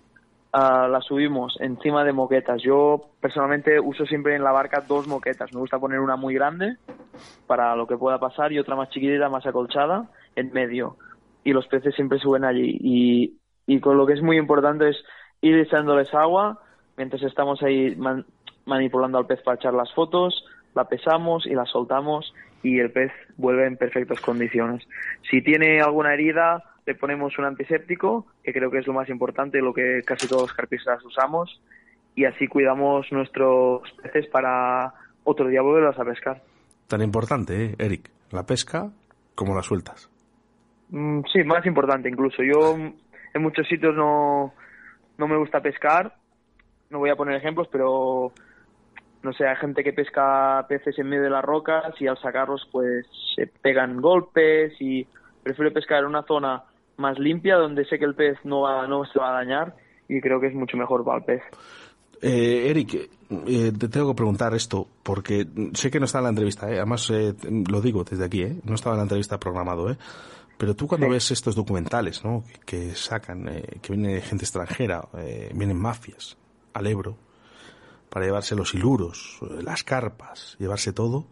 ah, 0.52 0.88
la 0.90 1.00
subimos 1.00 1.56
encima 1.60 2.04
de 2.04 2.12
moquetas. 2.12 2.60
Yo 2.62 3.00
personalmente 3.20 3.78
uso 3.80 4.04
siempre 4.06 4.34
en 4.34 4.42
la 4.42 4.52
barca 4.52 4.82
dos 4.86 5.06
moquetas, 5.06 5.52
me 5.52 5.60
gusta 5.60 5.78
poner 5.78 6.00
una 6.00 6.16
muy 6.16 6.34
grande 6.34 6.76
para 7.46 7.74
lo 7.76 7.86
que 7.86 7.96
pueda 7.96 8.18
pasar 8.18 8.52
y 8.52 8.58
otra 8.58 8.76
más 8.76 8.90
chiquitita, 8.90 9.28
más 9.28 9.46
acolchada, 9.46 10.10
en 10.36 10.52
medio. 10.52 10.96
Y 11.44 11.52
los 11.52 11.66
peces 11.66 11.94
siempre 11.94 12.18
suben 12.18 12.44
allí. 12.44 12.78
Y, 12.80 13.38
y 13.66 13.80
con 13.80 13.96
lo 13.96 14.06
que 14.06 14.14
es 14.14 14.22
muy 14.22 14.36
importante 14.36 14.88
es 14.90 14.96
ir 15.40 15.56
echándoles 15.56 16.12
agua 16.14 16.60
mientras 16.96 17.22
estamos 17.22 17.62
ahí 17.62 17.94
man- 17.96 18.26
manipulando 18.66 19.18
al 19.18 19.26
pez 19.26 19.40
para 19.42 19.56
echar 19.56 19.72
las 19.72 19.92
fotos, 19.94 20.44
la 20.74 20.88
pesamos 20.88 21.46
y 21.46 21.54
la 21.54 21.64
soltamos 21.64 22.34
y 22.62 22.80
el 22.80 22.90
pez 22.90 23.12
vuelve 23.36 23.66
en 23.66 23.76
perfectas 23.76 24.20
condiciones. 24.20 24.86
Si 25.30 25.42
tiene 25.42 25.80
alguna 25.80 26.12
herida, 26.12 26.64
le 26.86 26.94
ponemos 26.94 27.38
un 27.38 27.44
antiséptico, 27.44 28.26
que 28.42 28.52
creo 28.52 28.70
que 28.70 28.78
es 28.78 28.86
lo 28.86 28.92
más 28.92 29.08
importante, 29.08 29.60
lo 29.60 29.72
que 29.72 30.02
casi 30.04 30.26
todos 30.26 30.42
los 30.42 30.52
carpistas 30.52 31.04
usamos, 31.04 31.62
y 32.14 32.24
así 32.24 32.48
cuidamos 32.48 33.10
nuestros 33.12 33.82
peces 34.02 34.26
para 34.26 34.92
otro 35.22 35.46
día 35.46 35.62
volverlos 35.62 35.98
a 35.98 36.04
pescar. 36.04 36.42
Tan 36.88 37.02
importante, 37.02 37.64
¿eh, 37.64 37.74
Eric, 37.78 38.10
la 38.30 38.44
pesca 38.44 38.90
como 39.34 39.54
las 39.54 39.66
sueltas. 39.66 40.10
Mm, 40.88 41.20
Sí, 41.32 41.44
más 41.44 41.64
importante 41.66 42.08
incluso. 42.08 42.42
Yo 42.42 42.76
en 42.76 43.42
muchos 43.42 43.68
sitios 43.68 43.94
no, 43.94 44.54
no 45.18 45.28
me 45.28 45.36
gusta 45.36 45.60
pescar. 45.60 46.14
No 46.90 46.98
voy 46.98 47.10
a 47.10 47.16
poner 47.16 47.36
ejemplos, 47.36 47.68
pero 47.70 48.32
no 49.22 49.32
sé, 49.34 49.46
hay 49.46 49.56
gente 49.56 49.84
que 49.84 49.92
pesca 49.92 50.64
peces 50.68 50.98
en 50.98 51.08
medio 51.08 51.24
de 51.24 51.30
las 51.30 51.44
rocas 51.44 51.94
y 52.00 52.06
al 52.06 52.18
sacarlos 52.18 52.66
pues 52.72 53.06
se 53.36 53.46
pegan 53.46 54.00
golpes 54.00 54.72
y 54.80 55.06
prefiero 55.42 55.72
pescar 55.72 56.00
en 56.00 56.06
una 56.06 56.22
zona 56.22 56.64
más 56.96 57.18
limpia 57.18 57.56
donde 57.56 57.84
sé 57.84 57.98
que 57.98 58.06
el 58.06 58.14
pez 58.14 58.38
no, 58.44 58.62
va, 58.62 58.86
no 58.86 59.04
se 59.04 59.18
va 59.18 59.30
a 59.30 59.44
dañar 59.44 59.74
y 60.08 60.20
creo 60.20 60.40
que 60.40 60.46
es 60.46 60.54
mucho 60.54 60.76
mejor 60.76 61.04
para 61.04 61.18
el 61.18 61.24
pez. 61.24 61.42
Eh, 62.20 62.70
Eric, 62.70 62.94
eh, 63.46 63.72
te 63.78 63.88
tengo 63.88 64.08
que 64.08 64.16
preguntar 64.16 64.54
esto, 64.54 64.88
porque 65.02 65.46
sé 65.74 65.90
que 65.90 66.00
no 66.00 66.06
está 66.06 66.18
en 66.18 66.24
la 66.24 66.30
entrevista, 66.30 66.68
¿eh? 66.70 66.76
además 66.76 67.08
eh, 67.10 67.34
lo 67.68 67.80
digo 67.80 68.02
desde 68.04 68.24
aquí, 68.24 68.42
¿eh? 68.42 68.60
no 68.64 68.74
estaba 68.74 68.94
en 68.94 68.98
la 68.98 69.02
entrevista 69.04 69.38
programado, 69.38 69.90
¿eh? 69.90 69.96
pero 70.56 70.74
tú 70.74 70.88
cuando 70.88 71.06
Sí. 71.06 71.12
ves 71.12 71.30
estos 71.30 71.54
documentales 71.54 72.24
¿no? 72.24 72.42
que, 72.66 72.88
que 72.88 72.94
sacan, 72.96 73.48
eh, 73.48 73.78
que 73.80 73.92
viene 73.94 74.20
gente 74.20 74.44
extranjera, 74.44 75.08
eh, 75.16 75.52
vienen 75.54 75.78
mafias 75.78 76.36
al 76.74 76.86
Ebro 76.88 77.16
para 78.08 78.24
llevarse 78.26 78.56
los 78.56 78.74
hiluros, 78.74 79.38
las 79.62 79.84
carpas, 79.84 80.56
llevarse 80.58 80.92
todo, 80.92 81.26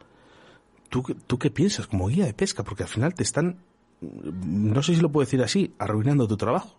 ¿tú, 0.89 1.03
qué- 1.03 1.15
¿tú 1.27 1.39
qué 1.39 1.51
piensas 1.51 1.89
como 1.89 2.07
guía 2.07 2.27
de 2.27 2.35
pesca? 2.35 2.63
Porque 2.63 2.85
al 2.85 2.89
final 2.89 3.13
te 3.15 3.25
están, 3.25 3.59
no 4.01 4.83
sé 4.85 4.95
si 4.95 5.01
lo 5.01 5.11
puedo 5.11 5.25
decir 5.25 5.43
así, 5.43 5.75
arruinando 5.79 6.29
tu 6.29 6.37
trabajo. 6.37 6.79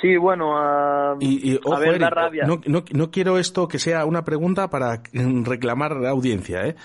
Sí, 0.00 0.16
bueno, 0.16 1.16
Y, 1.20 1.52
y, 1.54 1.56
ojo, 1.64 1.74
a 1.74 1.78
ver, 1.80 1.94
Eric, 1.94 2.08
rabia. 2.10 2.44
No, 2.46 2.60
no, 2.66 2.84
no 2.92 3.10
quiero 3.10 3.38
esto 3.38 3.66
que 3.68 3.78
sea 3.78 4.04
una 4.04 4.24
pregunta 4.24 4.68
para 4.68 5.02
reclamar 5.44 5.92
audiencia, 6.06 6.66
¿eh? 6.66 6.76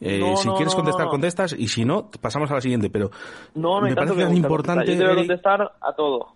Eh, 0.00 0.18
No, 0.20 0.36
si 0.36 0.48
no, 0.48 0.54
quieres 0.56 0.74
contestar, 0.74 1.02
no, 1.02 1.06
no. 1.06 1.10
contestas, 1.12 1.54
y 1.58 1.68
si 1.68 1.84
no, 1.84 2.10
pasamos 2.20 2.50
a 2.50 2.54
la 2.54 2.60
siguiente, 2.60 2.90
pero 2.90 3.10
no, 3.54 3.80
me 3.80 3.94
parece 3.94 4.16
tan 4.22 4.36
importante, 4.36 4.96
Yo 4.96 5.02
a 5.06 5.12
Eric, 5.12 5.18
contestar 5.26 5.72
a 5.80 5.92
todo. 5.94 6.28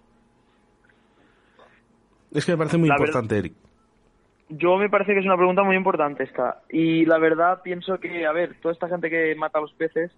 es 2.33 2.45
que 2.45 2.53
me 2.53 2.59
parece 2.59 2.79
muy 2.79 2.88
La 2.88 2.95
importante, 2.97 3.38
Eric. 3.38 3.55
Yo 4.51 4.77
me 4.79 4.88
parece 4.88 5.12
que 5.12 5.21
es 5.21 5.27
una 5.27 5.37
pregunta 5.37 5.62
muy 5.62 5.77
importante 5.77 6.25
esta. 6.25 6.62
Y 6.71 7.05
la 7.05 7.19
verdad 7.19 7.61
pienso 7.62 7.99
que, 8.01 8.27
a 8.27 8.33
ver, 8.33 8.57
toda 8.62 8.73
esta 8.73 8.88
gente 8.88 9.11
que 9.11 9.35
mata 9.35 9.59
a 9.59 9.62
los 9.62 9.73
peces, 9.75 10.11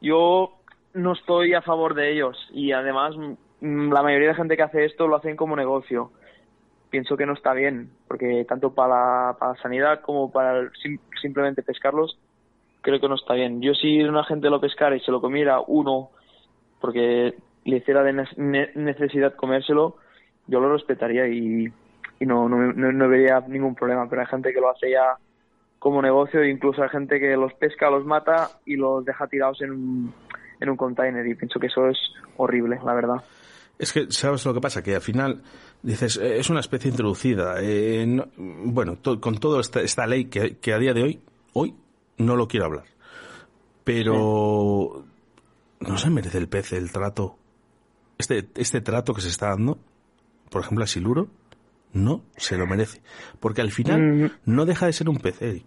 yo 0.00 0.52
no 0.94 1.12
estoy 1.14 1.54
a 1.54 1.62
favor 1.62 1.94
de 1.94 2.12
ellos. 2.12 2.36
Y 2.52 2.70
además, 2.72 3.14
la 3.60 4.02
mayoría 4.02 4.28
de 4.28 4.34
gente 4.34 4.56
que 4.56 4.62
hace 4.62 4.84
esto 4.84 5.06
lo 5.08 5.16
hacen 5.16 5.36
como 5.36 5.56
negocio. 5.56 6.12
Pienso 6.90 7.16
que 7.16 7.26
no 7.26 7.32
está 7.32 7.52
bien, 7.52 7.90
porque 8.06 8.44
tanto 8.48 8.74
para 8.74 9.36
para 9.38 9.52
la 9.52 9.58
sanidad 9.60 10.00
como 10.02 10.30
para 10.30 10.70
simplemente 11.20 11.62
pescarlos, 11.62 12.18
creo 12.80 13.00
que 13.00 13.08
no 13.08 13.16
está 13.16 13.34
bien. 13.34 13.60
Yo 13.60 13.74
si 13.74 14.02
una 14.02 14.24
gente 14.24 14.50
lo 14.50 14.60
pescara 14.60 14.96
y 14.96 15.00
se 15.00 15.10
lo 15.10 15.20
comiera 15.20 15.60
uno, 15.66 16.10
porque 16.80 17.34
le 17.64 17.76
hiciera 17.76 18.02
de 18.02 18.12
ne- 18.12 18.28
ne- 18.36 18.70
necesidad 18.74 19.34
comérselo, 19.34 19.96
yo 20.46 20.60
lo 20.60 20.72
respetaría 20.72 21.26
y, 21.26 21.72
y 22.20 22.26
no, 22.26 22.48
no, 22.48 22.72
no, 22.72 22.92
no 22.92 23.08
vería 23.08 23.40
ningún 23.40 23.74
problema. 23.74 24.08
Pero 24.08 24.22
hay 24.22 24.28
gente 24.28 24.52
que 24.52 24.60
lo 24.60 24.70
hace 24.70 24.90
ya 24.90 25.16
como 25.78 26.00
negocio 26.00 26.42
incluso 26.44 26.82
hay 26.82 26.88
gente 26.88 27.20
que 27.20 27.36
los 27.36 27.52
pesca, 27.54 27.90
los 27.90 28.04
mata 28.04 28.50
y 28.64 28.76
los 28.76 29.04
deja 29.04 29.26
tirados 29.26 29.60
en 29.62 29.72
un, 29.72 30.14
en 30.60 30.68
un 30.70 30.76
container 30.76 31.26
y 31.26 31.34
pienso 31.34 31.60
que 31.60 31.66
eso 31.66 31.88
es 31.88 31.98
horrible, 32.36 32.78
la 32.84 32.94
verdad. 32.94 33.22
Es 33.78 33.92
que, 33.92 34.06
¿sabes 34.10 34.44
lo 34.46 34.54
que 34.54 34.60
pasa? 34.60 34.82
Que 34.82 34.94
al 34.94 35.00
final 35.02 35.42
dices, 35.82 36.16
eh, 36.16 36.38
es 36.38 36.48
una 36.50 36.60
especie 36.60 36.90
introducida. 36.90 37.56
eh, 37.60 38.04
no- 38.06 38.28
bueno, 38.36 38.96
to- 38.96 39.20
con 39.20 39.38
toda 39.38 39.60
esta, 39.60 39.80
esta 39.82 40.06
ley 40.06 40.26
que, 40.26 40.56
que 40.58 40.72
a 40.72 40.78
día 40.78 40.94
de 40.94 41.02
hoy, 41.02 41.20
hoy, 41.52 41.74
no 42.18 42.36
lo 42.36 42.48
quiero 42.48 42.66
hablar. 42.66 42.84
Pero 43.84 45.04
no 45.80 45.98
se 45.98 46.10
merece 46.10 46.38
el 46.38 46.48
pez 46.48 46.72
el 46.72 46.90
trato. 46.90 47.36
Este, 48.18 48.48
este 48.56 48.80
trato 48.80 49.14
que 49.14 49.20
se 49.20 49.28
está 49.28 49.50
dando, 49.50 49.78
por 50.50 50.62
ejemplo, 50.62 50.84
a 50.84 50.86
Siluro, 50.86 51.28
no 51.92 52.22
se 52.36 52.56
lo 52.56 52.66
merece. 52.66 53.00
Porque 53.40 53.60
al 53.60 53.70
final 53.70 54.00
Mm. 54.00 54.30
no 54.46 54.64
deja 54.66 54.86
de 54.86 54.92
ser 54.92 55.08
un 55.08 55.18
pez, 55.18 55.40
Eric. 55.42 55.64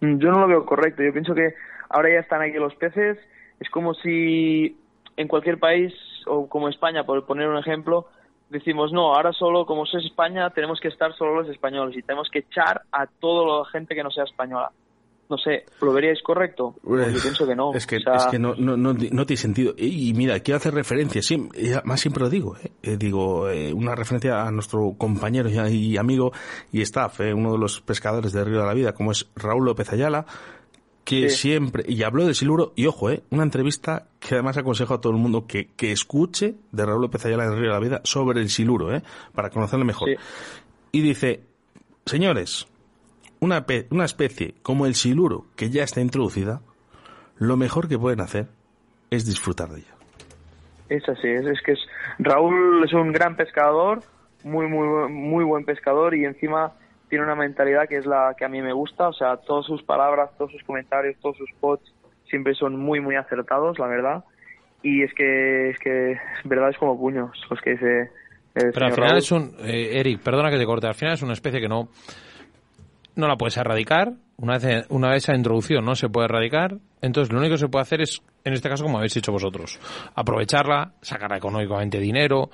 Yo 0.00 0.30
no 0.30 0.40
lo 0.40 0.48
veo 0.48 0.64
correcto. 0.66 1.02
Yo 1.02 1.12
pienso 1.12 1.34
que 1.34 1.54
ahora 1.90 2.10
ya 2.12 2.20
están 2.20 2.42
aquí 2.42 2.58
los 2.58 2.74
peces. 2.76 3.18
Es 3.60 3.68
como 3.70 3.94
si 3.94 4.76
en 5.16 5.26
cualquier 5.26 5.58
país, 5.58 5.92
o 6.28 6.48
como 6.48 6.68
España, 6.68 7.04
por 7.04 7.24
poner 7.26 7.48
un 7.48 7.58
ejemplo, 7.58 8.06
decimos, 8.50 8.92
no, 8.92 9.14
ahora 9.14 9.32
solo, 9.32 9.66
como 9.66 9.84
es 9.84 9.94
España, 10.04 10.50
tenemos 10.50 10.80
que 10.80 10.88
estar 10.88 11.14
solo 11.14 11.42
los 11.42 11.48
españoles 11.48 11.96
y 11.96 12.02
tenemos 12.02 12.28
que 12.30 12.40
echar 12.40 12.82
a 12.92 13.06
toda 13.06 13.58
la 13.58 13.64
gente 13.70 13.94
que 13.94 14.02
no 14.02 14.10
sea 14.10 14.24
española. 14.24 14.70
no 15.28 15.36
sé, 15.36 15.66
¿lo 15.82 15.92
veríais 15.92 16.22
correcto? 16.22 16.74
Pues 16.82 17.12
yo 17.12 17.20
pienso 17.20 17.46
que 17.46 17.54
no. 17.54 17.74
Es 17.74 17.86
que, 17.86 17.96
es 17.96 18.26
que 18.30 18.38
no, 18.38 18.54
no, 18.56 18.78
no, 18.78 18.94
no, 18.94 19.26
tiene 19.26 19.36
sentido. 19.36 19.74
Y, 19.76 20.14
mira, 20.14 20.40
quiero 20.40 20.56
hacer 20.56 20.72
referencia, 20.72 21.20
siempre, 21.20 21.60
más 21.84 22.00
siempre 22.00 22.22
lo 22.22 22.30
digo, 22.30 22.56
¿eh? 22.56 22.72
eh 22.82 22.96
digo, 22.96 23.50
eh, 23.50 23.74
una 23.74 23.94
referencia 23.94 24.46
a 24.46 24.50
nuestro 24.50 24.94
compañero 24.96 25.50
y 25.50 25.96
amigo 25.98 26.32
y 26.72 26.80
staff, 26.80 27.20
eh, 27.20 27.34
uno 27.34 27.52
de 27.52 27.58
los 27.58 27.82
pescadores 27.82 28.32
de 28.32 28.42
Río 28.42 28.60
de 28.60 28.66
la 28.66 28.74
Vida, 28.74 28.94
como 28.94 29.12
es 29.12 29.30
Raúl 29.36 29.66
López 29.66 29.92
Ayala, 29.92 30.24
que 31.08 31.30
siempre, 31.30 31.84
y 31.88 32.02
habló 32.02 32.26
de 32.26 32.34
siluro, 32.34 32.74
y 32.76 32.84
ojo, 32.84 33.08
eh, 33.08 33.22
una 33.30 33.42
entrevista 33.42 34.08
que 34.20 34.34
además 34.34 34.58
aconsejo 34.58 34.92
a 34.92 35.00
todo 35.00 35.14
el 35.14 35.18
mundo 35.18 35.46
que, 35.46 35.68
que 35.68 35.90
escuche 35.90 36.56
de 36.70 36.84
Raúl 36.84 37.00
López 37.00 37.24
Ayala 37.24 37.44
en 37.44 37.52
Río 37.52 37.68
de 37.68 37.72
la 37.72 37.78
Vida 37.78 38.00
sobre 38.04 38.42
el 38.42 38.50
siluro, 38.50 38.94
eh, 38.94 39.02
para 39.34 39.48
conocerle 39.48 39.86
mejor. 39.86 40.10
Y 40.92 41.00
dice, 41.00 41.40
señores, 42.04 42.68
una, 43.40 43.64
una 43.88 44.04
especie 44.04 44.56
como 44.62 44.84
el 44.84 44.94
siluro, 44.94 45.46
que 45.56 45.70
ya 45.70 45.82
está 45.82 46.02
introducida, 46.02 46.60
lo 47.38 47.56
mejor 47.56 47.88
que 47.88 47.98
pueden 47.98 48.20
hacer 48.20 48.48
es 49.08 49.24
disfrutar 49.24 49.70
de 49.70 49.78
ella. 49.78 49.94
Es 50.90 51.08
así, 51.08 51.26
es, 51.26 51.46
es 51.46 51.62
que 51.62 51.72
es, 51.72 51.80
Raúl 52.18 52.84
es 52.84 52.92
un 52.92 53.12
gran 53.12 53.34
pescador, 53.34 54.02
muy, 54.44 54.66
muy, 54.66 55.10
muy 55.10 55.42
buen 55.42 55.64
pescador 55.64 56.14
y 56.14 56.26
encima 56.26 56.74
tiene 57.08 57.24
una 57.24 57.34
mentalidad 57.34 57.88
que 57.88 57.96
es 57.96 58.06
la 58.06 58.34
que 58.36 58.44
a 58.44 58.48
mí 58.48 58.60
me 58.62 58.72
gusta, 58.72 59.08
o 59.08 59.12
sea, 59.12 59.36
todas 59.36 59.66
sus 59.66 59.82
palabras, 59.82 60.30
todos 60.36 60.52
sus 60.52 60.62
comentarios, 60.64 61.16
todos 61.20 61.36
sus 61.36 61.50
posts 61.60 61.92
siempre 62.28 62.54
son 62.54 62.76
muy, 62.76 63.00
muy 63.00 63.16
acertados, 63.16 63.78
la 63.78 63.86
verdad. 63.86 64.24
Y 64.82 65.02
es 65.02 65.12
que, 65.14 65.70
es 65.70 65.78
que, 65.78 66.16
verdad, 66.44 66.70
es 66.70 66.78
como 66.78 66.98
puños 66.98 67.30
los 67.50 67.60
que 67.60 67.70
dice. 67.70 68.10
Pero 68.52 68.86
al 68.86 68.92
final 68.92 69.16
es 69.16 69.32
un. 69.32 69.54
Eh, 69.60 69.98
Eric, 69.98 70.20
perdona 70.20 70.50
que 70.50 70.58
te 70.58 70.66
corte, 70.66 70.86
al 70.86 70.94
final 70.94 71.14
es 71.14 71.22
una 71.22 71.32
especie 71.32 71.60
que 71.60 71.68
no 71.68 71.88
no 73.18 73.26
la 73.26 73.36
puedes 73.36 73.56
erradicar. 73.56 74.12
Una 74.36 74.58
vez, 74.58 74.86
una 74.90 75.10
vez 75.10 75.24
esa 75.24 75.34
introducción 75.34 75.84
no 75.84 75.96
se 75.96 76.08
puede 76.08 76.26
erradicar. 76.26 76.76
Entonces, 77.02 77.32
lo 77.32 77.40
único 77.40 77.54
que 77.54 77.58
se 77.58 77.68
puede 77.68 77.82
hacer 77.82 78.00
es, 78.00 78.22
en 78.44 78.52
este 78.52 78.68
caso, 78.68 78.84
como 78.84 78.98
habéis 78.98 79.16
hecho 79.16 79.32
vosotros, 79.32 79.80
aprovecharla, 80.14 80.92
sacar 81.02 81.36
económicamente 81.36 81.98
dinero, 81.98 82.48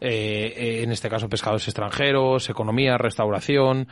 eh, 0.00 0.54
eh, 0.56 0.82
en 0.84 0.92
este 0.92 1.10
caso, 1.10 1.28
pescados 1.28 1.66
extranjeros, 1.66 2.48
economía, 2.48 2.96
restauración. 2.96 3.88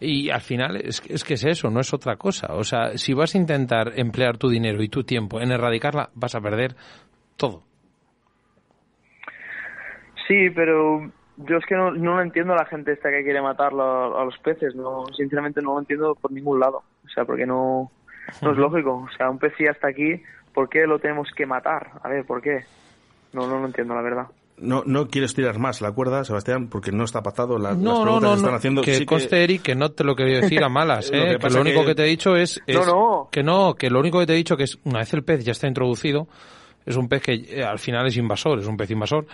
Y 0.00 0.30
al 0.30 0.40
final, 0.40 0.76
es, 0.76 1.02
es 1.08 1.24
que 1.24 1.34
es 1.34 1.44
eso, 1.44 1.68
no 1.68 1.80
es 1.80 1.92
otra 1.92 2.16
cosa. 2.16 2.54
O 2.54 2.64
sea, 2.64 2.96
si 2.96 3.12
vas 3.12 3.34
a 3.34 3.38
intentar 3.38 3.92
emplear 3.96 4.38
tu 4.38 4.48
dinero 4.48 4.82
y 4.82 4.88
tu 4.88 5.04
tiempo 5.04 5.42
en 5.42 5.52
erradicarla, 5.52 6.08
vas 6.14 6.34
a 6.34 6.40
perder 6.40 6.74
todo. 7.36 7.64
Sí, 10.26 10.48
pero 10.54 11.12
yo 11.36 11.56
es 11.56 11.66
que 11.66 11.74
no, 11.74 11.90
no 11.90 12.16
lo 12.16 12.22
entiendo 12.22 12.52
a 12.52 12.56
la 12.56 12.66
gente 12.66 12.92
esta 12.92 13.10
que 13.10 13.22
quiere 13.22 13.42
matar 13.42 13.72
a, 13.72 14.24
los 14.24 14.38
peces, 14.38 14.74
no 14.74 15.04
sinceramente 15.16 15.60
no 15.60 15.74
lo 15.74 15.80
entiendo 15.80 16.14
por 16.14 16.32
ningún 16.32 16.60
lado, 16.60 16.82
o 17.04 17.08
sea, 17.08 17.24
porque 17.24 17.46
no, 17.46 17.90
no 18.42 18.52
es 18.52 18.58
lógico, 18.58 19.06
o 19.06 19.16
sea, 19.16 19.30
un 19.30 19.38
pez 19.38 19.52
ya 19.58 19.72
está 19.72 19.88
aquí, 19.88 20.22
¿por 20.54 20.68
qué 20.68 20.86
lo 20.86 20.98
tenemos 20.98 21.28
que 21.36 21.46
matar? 21.46 21.92
A 22.02 22.08
ver, 22.08 22.24
¿por 22.24 22.40
qué? 22.40 22.64
No, 23.32 23.46
no 23.46 23.58
lo 23.58 23.66
entiendo, 23.66 23.94
la 23.94 24.02
verdad. 24.02 24.26
No, 24.58 24.82
no 24.86 25.08
quieres 25.08 25.34
tirar 25.34 25.58
más 25.58 25.82
la 25.82 25.92
cuerda, 25.92 26.24
Sebastián, 26.24 26.68
porque 26.68 26.90
no 26.90 27.04
está 27.04 27.22
pasado 27.22 27.58
la, 27.58 27.74
no, 27.74 27.76
las 27.76 28.00
preguntas 28.00 28.22
no, 28.22 28.28
no, 28.30 28.34
están 28.36 28.54
haciendo. 28.54 28.80
Que 28.80 29.04
conste, 29.04 29.44
Eric, 29.44 29.60
que 29.60 29.74
no 29.74 29.90
te 29.90 30.02
lo 30.02 30.16
quería 30.16 30.40
decir 30.40 30.64
a 30.64 30.70
malas, 30.70 31.10
¿eh? 31.12 31.36
que, 31.38 31.50
lo 31.50 31.60
único 31.60 31.84
que... 31.84 31.94
te 31.94 32.04
he 32.04 32.06
dicho 32.06 32.34
es, 32.34 32.62
que 32.66 33.42
no, 33.42 33.74
que 33.74 33.90
lo 33.90 34.00
único 34.00 34.18
que 34.18 34.26
te 34.26 34.32
he 34.32 34.36
dicho 34.36 34.56
que 34.56 34.64
es 34.64 34.78
una 34.84 35.00
vez 35.00 35.12
el 35.12 35.24
pez 35.24 35.44
ya 35.44 35.52
está 35.52 35.68
introducido, 35.68 36.26
es 36.86 36.96
un 36.96 37.06
pez 37.06 37.20
que 37.20 37.34
eh, 37.34 37.64
al 37.64 37.78
final 37.78 38.06
es 38.06 38.16
invasor, 38.16 38.58
es 38.58 38.66
un 38.66 38.78
pez 38.78 38.90
invasor. 38.90 39.26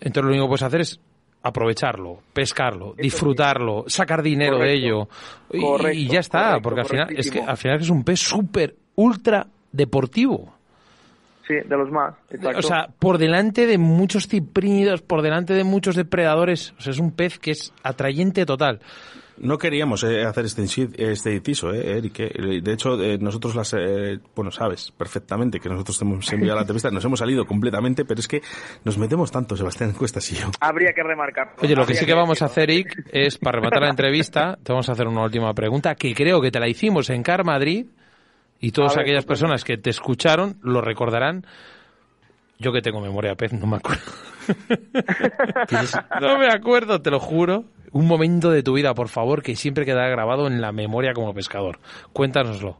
Entonces 0.00 0.24
lo 0.24 0.30
único 0.30 0.46
que 0.46 0.48
puedes 0.48 0.62
hacer 0.62 0.80
es 0.80 1.00
aprovecharlo, 1.48 2.20
pescarlo, 2.32 2.94
disfrutarlo, 2.96 3.84
sacar 3.86 4.22
dinero 4.22 4.58
de 4.58 4.72
ello 4.72 5.08
y, 5.52 6.06
ya 6.08 6.20
está, 6.20 6.60
porque 6.60 6.80
al 6.80 6.86
final 6.86 7.08
es 7.16 7.30
que 7.30 7.40
al 7.40 7.56
final 7.56 7.80
es 7.80 7.90
un 7.90 8.04
pez 8.04 8.20
súper 8.20 8.74
ultra 8.96 9.46
deportivo. 9.72 10.54
Sí, 11.46 11.54
de 11.54 11.76
los 11.76 11.90
más. 11.90 12.14
O 12.56 12.62
sea, 12.62 12.88
por 12.98 13.16
delante 13.16 13.66
de 13.66 13.78
muchos 13.78 14.28
ciprínidos, 14.28 15.00
por 15.00 15.22
delante 15.22 15.54
de 15.54 15.64
muchos 15.64 15.96
depredadores, 15.96 16.74
o 16.78 16.82
sea, 16.82 16.92
es 16.92 16.98
un 16.98 17.12
pez 17.12 17.38
que 17.38 17.52
es 17.52 17.72
atrayente 17.82 18.44
total. 18.44 18.80
No 19.40 19.58
queríamos 19.58 20.02
eh, 20.04 20.24
hacer 20.24 20.44
este, 20.44 20.62
este 20.62 21.34
inciso, 21.34 21.72
eh, 21.72 21.98
Eric. 21.98 22.20
Eh. 22.20 22.60
De 22.62 22.72
hecho, 22.72 23.00
eh, 23.02 23.18
nosotros 23.18 23.54
las, 23.54 23.74
bueno, 24.34 24.50
sabes 24.50 24.92
perfectamente 24.96 25.60
que 25.60 25.68
nosotros 25.68 26.00
hemos 26.02 26.32
enviado 26.32 26.56
la 26.56 26.62
entrevista, 26.62 26.90
nos 26.90 27.04
hemos 27.04 27.18
salido 27.18 27.46
completamente, 27.46 28.04
pero 28.04 28.20
es 28.20 28.28
que 28.28 28.42
nos 28.84 28.98
metemos 28.98 29.30
tanto, 29.30 29.56
Sebastián 29.56 29.92
Cuestas 29.92 30.30
y 30.32 30.36
yo. 30.36 30.50
Habría 30.60 30.92
que 30.92 31.02
remarcar. 31.02 31.54
Oye, 31.62 31.74
lo 31.74 31.86
que 31.86 31.94
sí 31.94 32.06
que, 32.06 32.14
vamos 32.14 32.42
a 32.42 32.46
hacer, 32.46 32.70
Eric, 32.70 33.04
es 33.12 33.38
para 33.38 33.58
rematar 33.60 33.82
la 33.82 33.90
entrevista, 33.90 34.58
te 34.62 34.72
vamos 34.72 34.88
a 34.88 34.92
hacer 34.92 35.06
una 35.06 35.22
última 35.22 35.52
pregunta, 35.54 35.94
que 35.94 36.14
creo 36.14 36.40
que 36.40 36.50
te 36.50 36.60
la 36.60 36.68
hicimos 36.68 37.10
en 37.10 37.22
Car 37.22 37.44
Madrid, 37.44 37.86
y 38.60 38.72
todas 38.72 38.96
aquellas 38.96 39.24
pues, 39.24 39.38
personas 39.38 39.64
que 39.64 39.78
te 39.78 39.90
escucharon 39.90 40.58
lo 40.62 40.80
recordarán. 40.80 41.46
Yo 42.58 42.72
que 42.72 42.82
tengo 42.82 43.00
memoria 43.00 43.36
pez, 43.36 43.52
no 43.52 43.68
me 43.68 43.76
acuerdo. 43.76 44.02
no 46.20 46.38
me 46.38 46.48
acuerdo, 46.48 47.00
te 47.00 47.10
lo 47.10 47.20
juro 47.20 47.64
un 47.92 48.06
momento 48.06 48.50
de 48.50 48.62
tu 48.62 48.74
vida, 48.74 48.94
por 48.94 49.08
favor, 49.08 49.42
que 49.42 49.56
siempre 49.56 49.84
quedará 49.84 50.08
grabado 50.08 50.46
en 50.46 50.60
la 50.60 50.72
memoria 50.72 51.12
como 51.12 51.34
pescador. 51.34 51.78
Cuéntanoslo. 52.12 52.78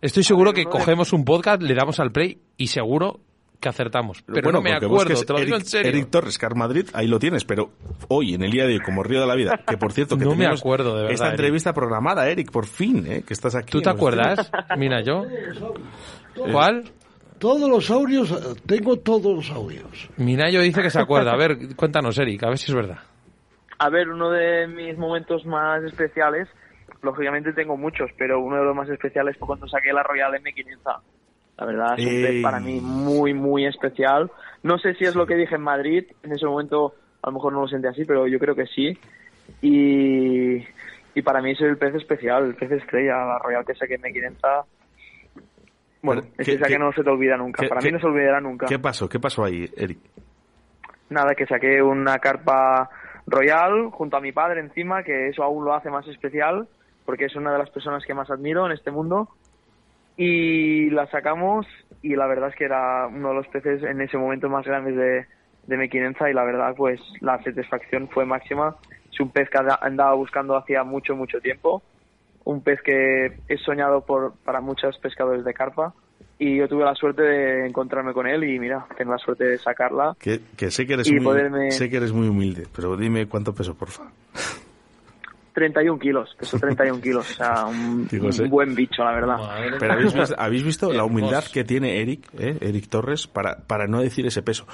Estoy 0.00 0.22
seguro 0.22 0.52
que 0.52 0.64
cogemos 0.64 1.12
un 1.12 1.24
podcast, 1.24 1.60
le 1.60 1.74
damos 1.74 1.98
al 1.98 2.12
play 2.12 2.38
y 2.56 2.68
seguro 2.68 3.20
que 3.60 3.68
acertamos. 3.68 4.22
Pero 4.22 4.52
no 4.52 4.60
me 4.60 4.72
acuerdo, 4.72 5.24
te 5.24 5.32
lo 5.32 5.40
digo 5.40 5.56
en 5.56 5.64
serio. 5.64 5.90
Eric 5.90 6.10
Torres, 6.10 6.38
Car 6.38 6.54
Madrid, 6.54 6.86
ahí 6.92 7.08
lo 7.08 7.18
tienes, 7.18 7.44
pero 7.44 7.70
hoy, 8.08 8.34
en 8.34 8.42
el 8.42 8.50
día 8.50 8.66
de 8.66 8.74
hoy, 8.74 8.80
como 8.80 9.02
Río 9.02 9.20
de 9.20 9.26
la 9.26 9.34
Vida, 9.34 9.60
que 9.66 9.76
por 9.76 9.92
cierto 9.92 10.16
que 10.16 10.24
no 10.24 10.36
me 10.36 10.46
acuerdo, 10.46 10.94
de 10.94 11.02
verdad, 11.02 11.12
esta 11.14 11.30
entrevista 11.30 11.72
programada, 11.72 12.28
Eric, 12.28 12.52
por 12.52 12.66
fin, 12.66 13.04
¿eh? 13.08 13.24
que 13.26 13.34
estás 13.34 13.54
aquí. 13.56 13.72
¿Tú 13.72 13.80
te 13.80 13.90
acuerdas? 13.90 14.50
Mira, 14.76 15.02
yo. 15.02 15.24
¿Cuál? 16.52 16.92
Todos 17.38 17.68
los 17.68 17.90
audios, 17.90 18.34
tengo 18.66 18.96
todos 18.98 19.34
los 19.34 19.50
audios. 19.50 20.08
Minayo 20.16 20.60
dice 20.60 20.82
que 20.82 20.90
se 20.90 21.00
acuerda. 21.00 21.32
A 21.32 21.36
ver, 21.36 21.74
cuéntanos, 21.76 22.18
Eric, 22.18 22.42
a 22.44 22.48
ver 22.48 22.58
si 22.58 22.70
es 22.70 22.74
verdad. 22.74 22.98
A 23.78 23.88
ver, 23.90 24.08
uno 24.08 24.30
de 24.30 24.66
mis 24.66 24.98
momentos 24.98 25.46
más 25.46 25.82
especiales, 25.84 26.48
lógicamente 27.02 27.52
tengo 27.52 27.76
muchos, 27.76 28.10
pero 28.18 28.40
uno 28.40 28.56
de 28.56 28.64
los 28.64 28.74
más 28.74 28.88
especiales 28.88 29.36
fue 29.38 29.46
cuando 29.46 29.68
saqué 29.68 29.92
la 29.92 30.02
Royal 30.02 30.32
M500. 30.34 31.00
La 31.58 31.66
verdad 31.66 31.94
es 31.98 32.06
un 32.06 32.22
pez 32.22 32.42
para 32.42 32.60
mí 32.60 32.80
muy, 32.80 33.34
muy 33.34 33.66
especial. 33.66 34.30
No 34.62 34.78
sé 34.78 34.94
si 34.94 35.04
es 35.04 35.14
lo 35.14 35.26
que 35.26 35.36
dije 35.36 35.56
en 35.56 35.62
Madrid, 35.62 36.04
en 36.22 36.32
ese 36.32 36.46
momento 36.46 36.94
a 37.22 37.28
lo 37.28 37.34
mejor 37.34 37.52
no 37.52 37.62
lo 37.62 37.68
sentí 37.68 37.88
así, 37.88 38.04
pero 38.04 38.26
yo 38.26 38.38
creo 38.38 38.54
que 38.54 38.66
sí. 38.66 38.98
Y, 39.62 40.64
y 41.14 41.22
para 41.22 41.40
mí 41.40 41.52
es 41.52 41.60
el 41.60 41.76
pez 41.76 41.94
especial, 41.94 42.44
el 42.44 42.54
pez 42.54 42.70
estrella, 42.72 43.24
la 43.24 43.38
Royal 43.38 43.64
que 43.64 43.74
saqué 43.74 43.98
M500. 43.98 44.64
Bueno, 46.02 46.22
es 46.36 46.48
esa 46.48 46.66
que 46.66 46.78
no 46.78 46.92
se 46.92 47.02
te 47.02 47.10
olvida 47.10 47.36
nunca. 47.36 47.66
Para 47.68 47.80
mí 47.80 47.90
no 47.90 47.98
se 47.98 48.06
olvidará 48.06 48.40
nunca. 48.40 48.66
¿Qué 48.66 48.78
pasó? 48.78 49.08
¿Qué 49.08 49.18
pasó 49.18 49.44
ahí, 49.44 49.68
Eric? 49.76 49.98
Nada, 51.10 51.34
que 51.34 51.46
saqué 51.46 51.82
una 51.82 52.18
carpa 52.18 52.88
Royal 53.28 53.90
junto 53.90 54.16
a 54.16 54.20
mi 54.20 54.32
padre 54.32 54.60
encima, 54.60 55.02
que 55.02 55.28
eso 55.28 55.42
aún 55.42 55.64
lo 55.64 55.74
hace 55.74 55.90
más 55.90 56.06
especial, 56.08 56.68
porque 57.04 57.26
es 57.26 57.36
una 57.36 57.52
de 57.52 57.58
las 57.58 57.70
personas 57.70 58.04
que 58.04 58.14
más 58.14 58.30
admiro 58.30 58.66
en 58.66 58.72
este 58.72 58.90
mundo. 58.90 59.28
Y 60.16 60.90
la 60.90 61.06
sacamos 61.10 61.66
y 62.02 62.16
la 62.16 62.26
verdad 62.26 62.48
es 62.48 62.56
que 62.56 62.64
era 62.64 63.06
uno 63.06 63.28
de 63.28 63.34
los 63.34 63.48
peces 63.48 63.82
en 63.82 64.00
ese 64.00 64.18
momento 64.18 64.48
más 64.48 64.66
grandes 64.66 64.96
de, 64.96 65.26
de 65.66 65.76
Mequinenza 65.76 66.28
y 66.28 66.34
la 66.34 66.44
verdad 66.44 66.74
pues 66.76 67.00
la 67.20 67.42
satisfacción 67.42 68.08
fue 68.08 68.24
máxima. 68.24 68.76
Es 69.12 69.20
un 69.20 69.30
pez 69.30 69.48
que 69.48 69.58
andaba 69.80 70.14
buscando 70.14 70.56
hacía 70.56 70.82
mucho, 70.82 71.14
mucho 71.14 71.40
tiempo. 71.40 71.82
Un 72.44 72.62
pez 72.62 72.80
que 72.82 73.26
es 73.46 73.60
soñado 73.62 74.04
por, 74.04 74.34
para 74.44 74.60
muchos 74.60 74.98
pescadores 74.98 75.44
de 75.44 75.54
carpa 75.54 75.94
y 76.38 76.56
yo 76.56 76.68
tuve 76.68 76.84
la 76.84 76.94
suerte 76.94 77.22
de 77.22 77.66
encontrarme 77.66 78.12
con 78.12 78.26
él 78.26 78.44
y 78.44 78.58
mira, 78.58 78.86
tengo 78.96 79.12
la 79.12 79.18
suerte 79.18 79.44
de 79.44 79.58
sacarla. 79.58 80.16
Que, 80.18 80.40
sé, 80.70 80.86
que 80.86 80.94
eres 80.94 81.10
muy, 81.10 81.70
sé 81.72 81.90
que 81.90 81.96
eres 81.96 82.12
muy 82.12 82.28
humilde, 82.28 82.66
pero 82.74 82.96
dime 82.96 83.26
cuánto 83.26 83.52
peso, 83.52 83.74
por 83.74 83.88
favor. 83.88 84.12
31 85.58 85.98
kilos, 85.98 86.36
peso 86.38 86.56
31 86.56 87.00
kilos, 87.00 87.28
o 87.32 87.34
sea, 87.34 87.66
un, 87.66 88.06
buen 88.48 88.76
bicho, 88.76 89.02
la 89.02 89.12
verdad. 89.12 89.36
Pero 89.80 89.94
habéis 90.38 90.62
visto, 90.62 90.92
la 90.92 91.02
humildad 91.02 91.42
que 91.52 91.64
tiene 91.64 92.00
Eric, 92.00 92.28
eh, 92.38 92.58
Eric 92.60 92.88
Torres, 92.88 93.26
para, 93.26 93.56
para 93.66 93.88
no 93.88 94.00
decir 94.00 94.24
ese 94.24 94.42
peso. 94.42 94.66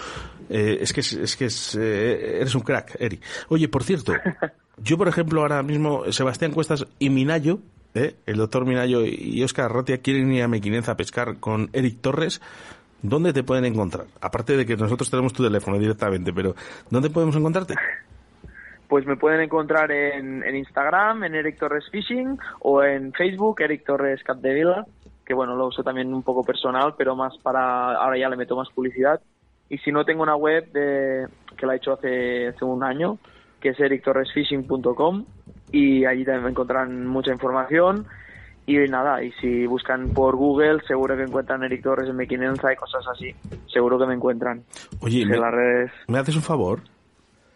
Eh, 0.50 0.78
es 0.82 0.92
que, 0.92 1.00
es 1.00 1.36
que 1.36 1.48
eh, 1.80 2.38
eres 2.40 2.54
un 2.54 2.60
crack, 2.60 2.96
Eric. 2.98 3.22
Oye, 3.48 3.68
por 3.68 3.82
cierto, 3.82 4.12
yo 4.76 4.98
por 4.98 5.08
ejemplo 5.08 5.40
ahora 5.40 5.62
mismo, 5.62 6.12
Sebastián 6.12 6.52
Cuestas 6.52 6.86
y 6.98 7.08
Minayo, 7.08 7.60
¿eh? 7.94 8.16
el 8.26 8.36
doctor 8.36 8.66
Minayo 8.66 9.02
y 9.04 9.42
Oscar 9.42 9.70
Rotia 9.70 9.98
quieren 9.98 10.32
ir 10.32 10.42
a 10.42 10.48
Mequinenza 10.48 10.92
a 10.92 10.96
pescar 10.96 11.38
con 11.38 11.70
Eric 11.72 12.00
Torres, 12.00 12.40
¿dónde 13.02 13.32
te 13.32 13.42
pueden 13.42 13.64
encontrar? 13.64 14.06
Aparte 14.20 14.56
de 14.56 14.66
que 14.66 14.76
nosotros 14.76 15.10
tenemos 15.10 15.32
tu 15.32 15.42
teléfono 15.42 15.78
directamente, 15.78 16.32
pero 16.32 16.54
¿dónde 16.90 17.10
podemos 17.10 17.36
encontrarte? 17.36 17.74
Pues 18.88 19.06
me 19.06 19.16
pueden 19.16 19.40
encontrar 19.40 19.90
en, 19.90 20.44
Instagram, 20.54 21.24
en 21.24 21.34
Eric 21.34 21.58
Torres 21.58 21.84
Fishing, 21.90 22.38
o 22.60 22.82
en 22.82 23.12
Facebook, 23.12 23.60
Eric 23.60 23.84
Torres 23.84 24.22
Capdevila, 24.22 24.84
que 25.24 25.34
bueno, 25.34 25.56
lo 25.56 25.68
uso 25.68 25.82
también 25.82 26.12
un 26.12 26.22
poco 26.22 26.44
personal, 26.44 26.94
pero 26.96 27.16
más 27.16 27.36
para, 27.38 27.94
ahora 27.94 28.18
ya 28.18 28.28
le 28.28 28.36
meto 28.36 28.56
más 28.56 28.68
publicidad. 28.70 29.20
Y 29.70 29.78
si 29.78 29.90
no, 29.90 30.04
tengo 30.04 30.22
una 30.22 30.36
web 30.36 30.70
de, 30.72 31.26
que 31.56 31.66
la 31.66 31.72
he 31.72 31.76
hecho 31.78 31.94
hace, 31.94 32.48
hace 32.48 32.64
un 32.64 32.84
año, 32.84 33.18
que 33.58 33.70
es 33.70 33.80
erictorresfishing.com 33.80 35.24
y 35.74 36.04
allí 36.04 36.24
también 36.24 36.50
encontrarán 36.50 37.04
mucha 37.06 37.32
información 37.32 38.06
Y 38.64 38.78
nada, 38.88 39.22
y 39.22 39.32
si 39.32 39.66
buscan 39.66 40.10
por 40.10 40.36
Google, 40.36 40.80
seguro 40.86 41.16
que 41.16 41.24
encuentran 41.24 41.64
Eric 41.64 41.82
Torres 41.82 42.08
en 42.08 42.16
Mequinenza 42.16 42.72
y 42.72 42.76
cosas 42.76 43.04
así. 43.12 43.34
Seguro 43.66 43.98
que 43.98 44.06
me 44.06 44.14
encuentran. 44.14 44.64
Oye, 45.00 45.26
me, 45.26 45.36
las 45.36 45.52
redes. 45.52 45.92
¿me 46.08 46.18
haces 46.18 46.36
un 46.36 46.42
favor? 46.42 46.80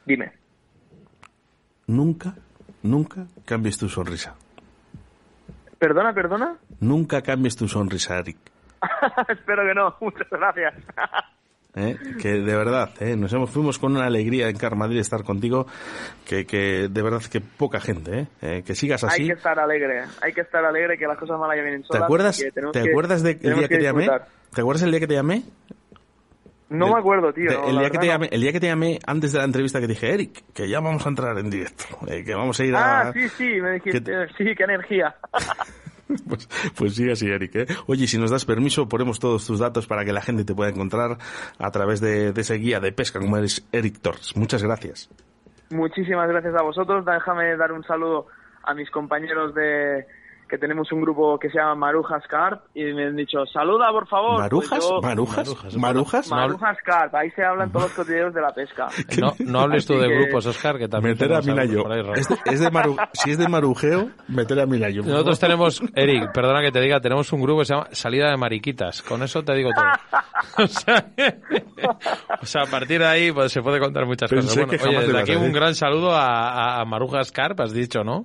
Dime. 0.04 0.32
Nunca, 1.86 2.34
nunca 2.82 3.26
cambies 3.46 3.78
tu 3.78 3.88
sonrisa. 3.88 4.34
¿Perdona, 5.78 6.12
perdona? 6.12 6.58
Nunca 6.80 7.22
cambies 7.22 7.56
tu 7.56 7.68
sonrisa, 7.68 8.18
Eric. 8.18 8.36
Espero 9.28 9.62
que 9.66 9.74
no. 9.74 9.94
Muchas 10.00 10.28
gracias. 10.28 10.74
¿eh? 11.78 11.96
Que 12.20 12.32
de 12.40 12.56
verdad, 12.56 12.90
¿eh? 13.00 13.16
nos 13.16 13.32
hemos, 13.32 13.50
fuimos 13.50 13.78
con 13.78 13.96
una 13.96 14.06
alegría 14.06 14.48
en 14.48 14.56
Car 14.56 14.74
Madrid 14.76 14.98
estar 14.98 15.22
contigo, 15.24 15.66
que, 16.26 16.44
que 16.46 16.88
de 16.88 17.02
verdad 17.02 17.22
que 17.30 17.40
poca 17.40 17.80
gente, 17.80 18.18
¿eh? 18.20 18.26
Eh, 18.42 18.62
que 18.66 18.74
sigas 18.74 19.04
Hay 19.04 19.10
así. 19.10 19.26
que 19.26 19.32
estar 19.32 19.58
alegre. 19.58 20.02
Hay 20.22 20.32
que 20.32 20.40
estar 20.42 20.64
alegre 20.64 20.98
que 20.98 21.06
las 21.06 21.18
cosas 21.18 21.38
malas 21.38 21.56
ya 21.56 21.62
vienen 21.62 21.82
¿Te 21.82 21.88
solas. 21.88 22.02
acuerdas, 22.04 22.42
que 22.42 22.50
tenemos 22.52 22.72
¿te 22.72 22.82
que- 22.82 22.90
acuerdas 22.90 23.22
del 23.22 23.38
tenemos 23.38 23.58
día 23.60 23.68
que 23.68 23.76
te 23.78 23.82
llamé? 23.84 24.08
¿Te 24.54 24.60
acuerdas 24.60 24.82
el 24.82 24.90
día 24.90 25.00
que 25.00 25.06
te 25.06 25.14
llamé? 25.14 25.42
No 26.70 26.84
Del- 26.84 26.94
me 26.94 27.00
acuerdo, 27.00 27.32
tío. 27.32 27.50
de- 27.50 27.56
no, 27.56 27.68
el, 27.70 27.78
día 27.78 27.90
que 27.90 27.98
te 27.98 28.06
llamé, 28.06 28.28
el 28.30 28.40
día 28.42 28.52
que 28.52 28.60
te 28.60 28.66
llamé 28.66 28.98
antes 29.06 29.32
de 29.32 29.38
la 29.38 29.44
entrevista 29.46 29.80
que 29.80 29.86
dije, 29.86 30.12
Eric, 30.12 30.42
que 30.52 30.68
ya 30.68 30.80
vamos 30.80 31.06
a 31.06 31.08
entrar 31.08 31.38
en 31.38 31.48
directo, 31.48 31.84
eh, 32.06 32.22
que 32.24 32.34
vamos 32.34 32.60
a 32.60 32.64
ir 32.66 32.76
a... 32.76 33.08
Ah, 33.08 33.12
sí, 33.14 33.26
sí, 33.30 33.44
me 33.62 33.72
dijiste. 33.72 34.02
que- 34.02 34.26
Sí, 34.36 34.54
qué 34.54 34.64
energía. 34.64 35.14
Pues, 36.28 36.48
pues 36.76 36.94
sí, 36.94 37.10
así, 37.10 37.28
Eric. 37.28 37.54
¿eh? 37.56 37.66
Oye, 37.86 38.06
si 38.06 38.18
nos 38.18 38.30
das 38.30 38.44
permiso, 38.44 38.88
ponemos 38.88 39.18
todos 39.18 39.46
tus 39.46 39.58
datos 39.58 39.86
para 39.86 40.04
que 40.04 40.12
la 40.12 40.20
gente 40.20 40.44
te 40.44 40.54
pueda 40.54 40.70
encontrar 40.70 41.18
a 41.58 41.70
través 41.70 42.00
de, 42.00 42.32
de 42.32 42.40
ese 42.40 42.54
guía 42.54 42.80
de 42.80 42.92
pesca 42.92 43.18
como 43.18 43.36
eres 43.36 43.66
Eric 43.72 44.00
Torres. 44.00 44.36
Muchas 44.36 44.62
gracias. 44.62 45.10
Muchísimas 45.70 46.28
gracias 46.28 46.54
a 46.54 46.62
vosotros. 46.62 47.04
Déjame 47.04 47.56
dar 47.56 47.72
un 47.72 47.84
saludo 47.84 48.26
a 48.62 48.74
mis 48.74 48.90
compañeros 48.90 49.54
de 49.54 50.06
que 50.48 50.58
tenemos 50.58 50.90
un 50.92 51.00
grupo 51.02 51.38
que 51.38 51.50
se 51.50 51.58
llama 51.58 51.74
Marujas 51.74 52.26
Carp 52.26 52.62
y 52.74 52.84
me 52.92 53.06
han 53.06 53.16
dicho, 53.16 53.44
saluda 53.46 53.90
por 53.92 54.08
favor. 54.08 54.38
¿Marujas? 54.40 54.78
Pues 54.78 54.88
yo- 54.88 55.00
¿Marujas? 55.02 55.36
Marujas. 55.48 55.76
¿Marujas? 55.76 56.30
Marujas 56.30 56.76
Carp, 56.84 57.14
ahí 57.14 57.30
se 57.32 57.44
hablan 57.44 57.70
todos 57.70 57.84
los 57.86 57.92
cotidianos 57.94 58.32
de 58.34 58.40
la 58.40 58.52
pesca. 58.52 58.88
No, 59.20 59.34
no 59.40 59.60
hables 59.60 59.86
tú 59.86 59.94
de 59.98 60.08
que- 60.08 60.14
grupos, 60.18 60.46
Oscar, 60.46 60.78
que 60.78 60.88
también 60.88 61.14
Meter 61.14 61.34
a 61.34 61.40
Minayo. 61.42 61.84
Es 62.14 62.28
de, 62.28 62.36
es 62.46 62.60
de 62.60 62.70
maru- 62.70 63.08
si 63.12 63.30
es 63.32 63.38
de 63.38 63.48
marujeo, 63.48 64.10
meter 64.28 64.60
a 64.60 64.66
Minayo. 64.66 65.02
Nosotros 65.02 65.38
favor. 65.38 65.38
tenemos, 65.38 65.82
Eric, 65.94 66.32
perdona 66.32 66.62
que 66.62 66.72
te 66.72 66.80
diga, 66.80 67.00
tenemos 67.00 67.32
un 67.32 67.42
grupo 67.42 67.60
que 67.60 67.64
se 67.66 67.74
llama 67.74 67.86
Salida 67.92 68.30
de 68.30 68.36
Mariquitas. 68.36 69.02
Con 69.02 69.22
eso 69.22 69.42
te 69.42 69.54
digo 69.54 69.70
todo. 69.74 69.84
o, 70.64 70.66
sea, 70.66 71.06
o 72.40 72.46
sea, 72.46 72.62
a 72.62 72.66
partir 72.66 73.00
de 73.00 73.06
ahí 73.06 73.32
pues, 73.32 73.52
se 73.52 73.60
puede 73.62 73.78
contar 73.80 74.06
muchas 74.06 74.30
Pensé 74.30 74.46
cosas. 74.48 74.56
Bueno, 74.66 74.70
que 74.70 74.76
oye, 74.88 74.94
jamás 74.96 75.06
desde 75.06 75.20
aquí 75.20 75.36
un 75.46 75.52
gran 75.52 75.74
saludo 75.74 76.10
a 76.14 76.84
Marujas 76.86 77.32
Carp, 77.32 77.60
has 77.60 77.72
dicho, 77.72 78.02
¿no? 78.04 78.24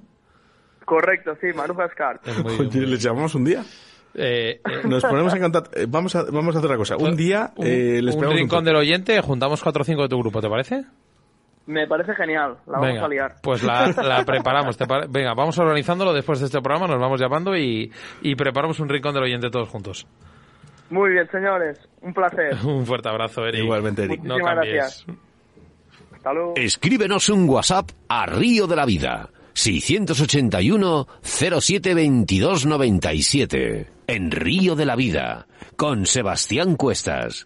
Correcto, 0.86 1.36
sí. 1.41 1.48
Es 1.48 1.56
muy- 2.43 2.67
Oye, 2.67 2.82
¿les 2.82 3.02
llamamos 3.02 3.34
un 3.36 3.46
día? 3.46 3.63
Eh, 4.15 4.60
eh, 4.60 4.62
Nos 4.88 5.04
ponemos 5.04 5.34
en 5.34 5.41
contacto. 5.41 5.80
eh, 5.80 5.86
Vamos 5.89 6.15
a, 6.15 6.24
vamos 6.24 6.56
a 6.56 6.60
hacer 6.60 6.69
una 6.69 6.78
cosa. 6.78 6.98
Un 6.98 7.15
día 7.15 7.52
un, 7.56 7.65
eh, 7.65 8.02
les 8.02 8.15
un 8.15 8.24
rincón 8.24 8.60
toque. 8.60 8.65
del 8.69 8.76
oyente, 8.76 9.19
juntamos 9.22 9.62
cuatro 9.63 9.82
o 9.82 9.86
cinco 9.86 10.04
de 10.04 10.10
tu 10.10 10.19
grupo, 10.19 10.41
¿te 10.41 10.50
parece? 10.50 10.84
Me 11.65 11.88
parece 11.88 12.13
genial, 12.13 12.58
la 12.67 12.74
vamos 12.74 12.88
Venga, 12.89 13.06
a 13.06 13.08
liar. 13.08 13.36
pues 13.41 13.63
la, 13.63 13.88
la 14.04 14.26
preparamos. 14.26 14.76
¿te 14.78 14.86
pare- 14.86 15.08
Venga, 15.10 15.34
vamos 15.34 15.58
organizándolo 15.58 16.13
después 16.13 16.39
de 16.41 16.48
este 16.48 16.62
programa, 16.62 16.88
nos 16.88 17.00
vamos 17.00 17.19
llamando 17.22 17.56
y, 17.56 17.89
y 18.22 18.36
preparamos 18.36 18.80
un 18.82 18.89
rincón 18.89 19.13
del 19.13 19.24
oyente 19.24 19.50
todos 19.50 19.69
juntos. 19.69 20.06
Muy 20.89 21.12
bien, 21.13 21.28
señores, 21.32 21.80
un 22.02 22.13
placer. 22.13 22.56
Un 22.65 22.86
fuerte 22.86 23.08
abrazo, 23.10 23.46
Eric. 23.46 23.63
Igualmente, 23.63 24.04
Eric. 24.04 24.22
No 24.24 24.34
Muchísimas 24.36 24.56
cambies. 24.56 24.74
gracias. 24.76 25.06
Hasta 26.13 26.34
luego. 26.34 26.54
Escríbenos 26.58 27.30
un 27.30 27.50
WhatsApp 27.50 27.89
a 28.10 28.26
Río 28.26 28.67
de 28.67 28.76
la 28.76 28.86
Vida. 28.86 29.30
681 29.54 31.08
07 31.22 31.94
22 31.94 32.66
97. 32.66 33.89
En 34.08 34.32
Río 34.32 34.76
de 34.76 34.86
la 34.86 34.96
Vida. 34.96 35.48
Con 35.76 36.06
Sebastián 36.06 36.76
Cuestas. 36.76 37.42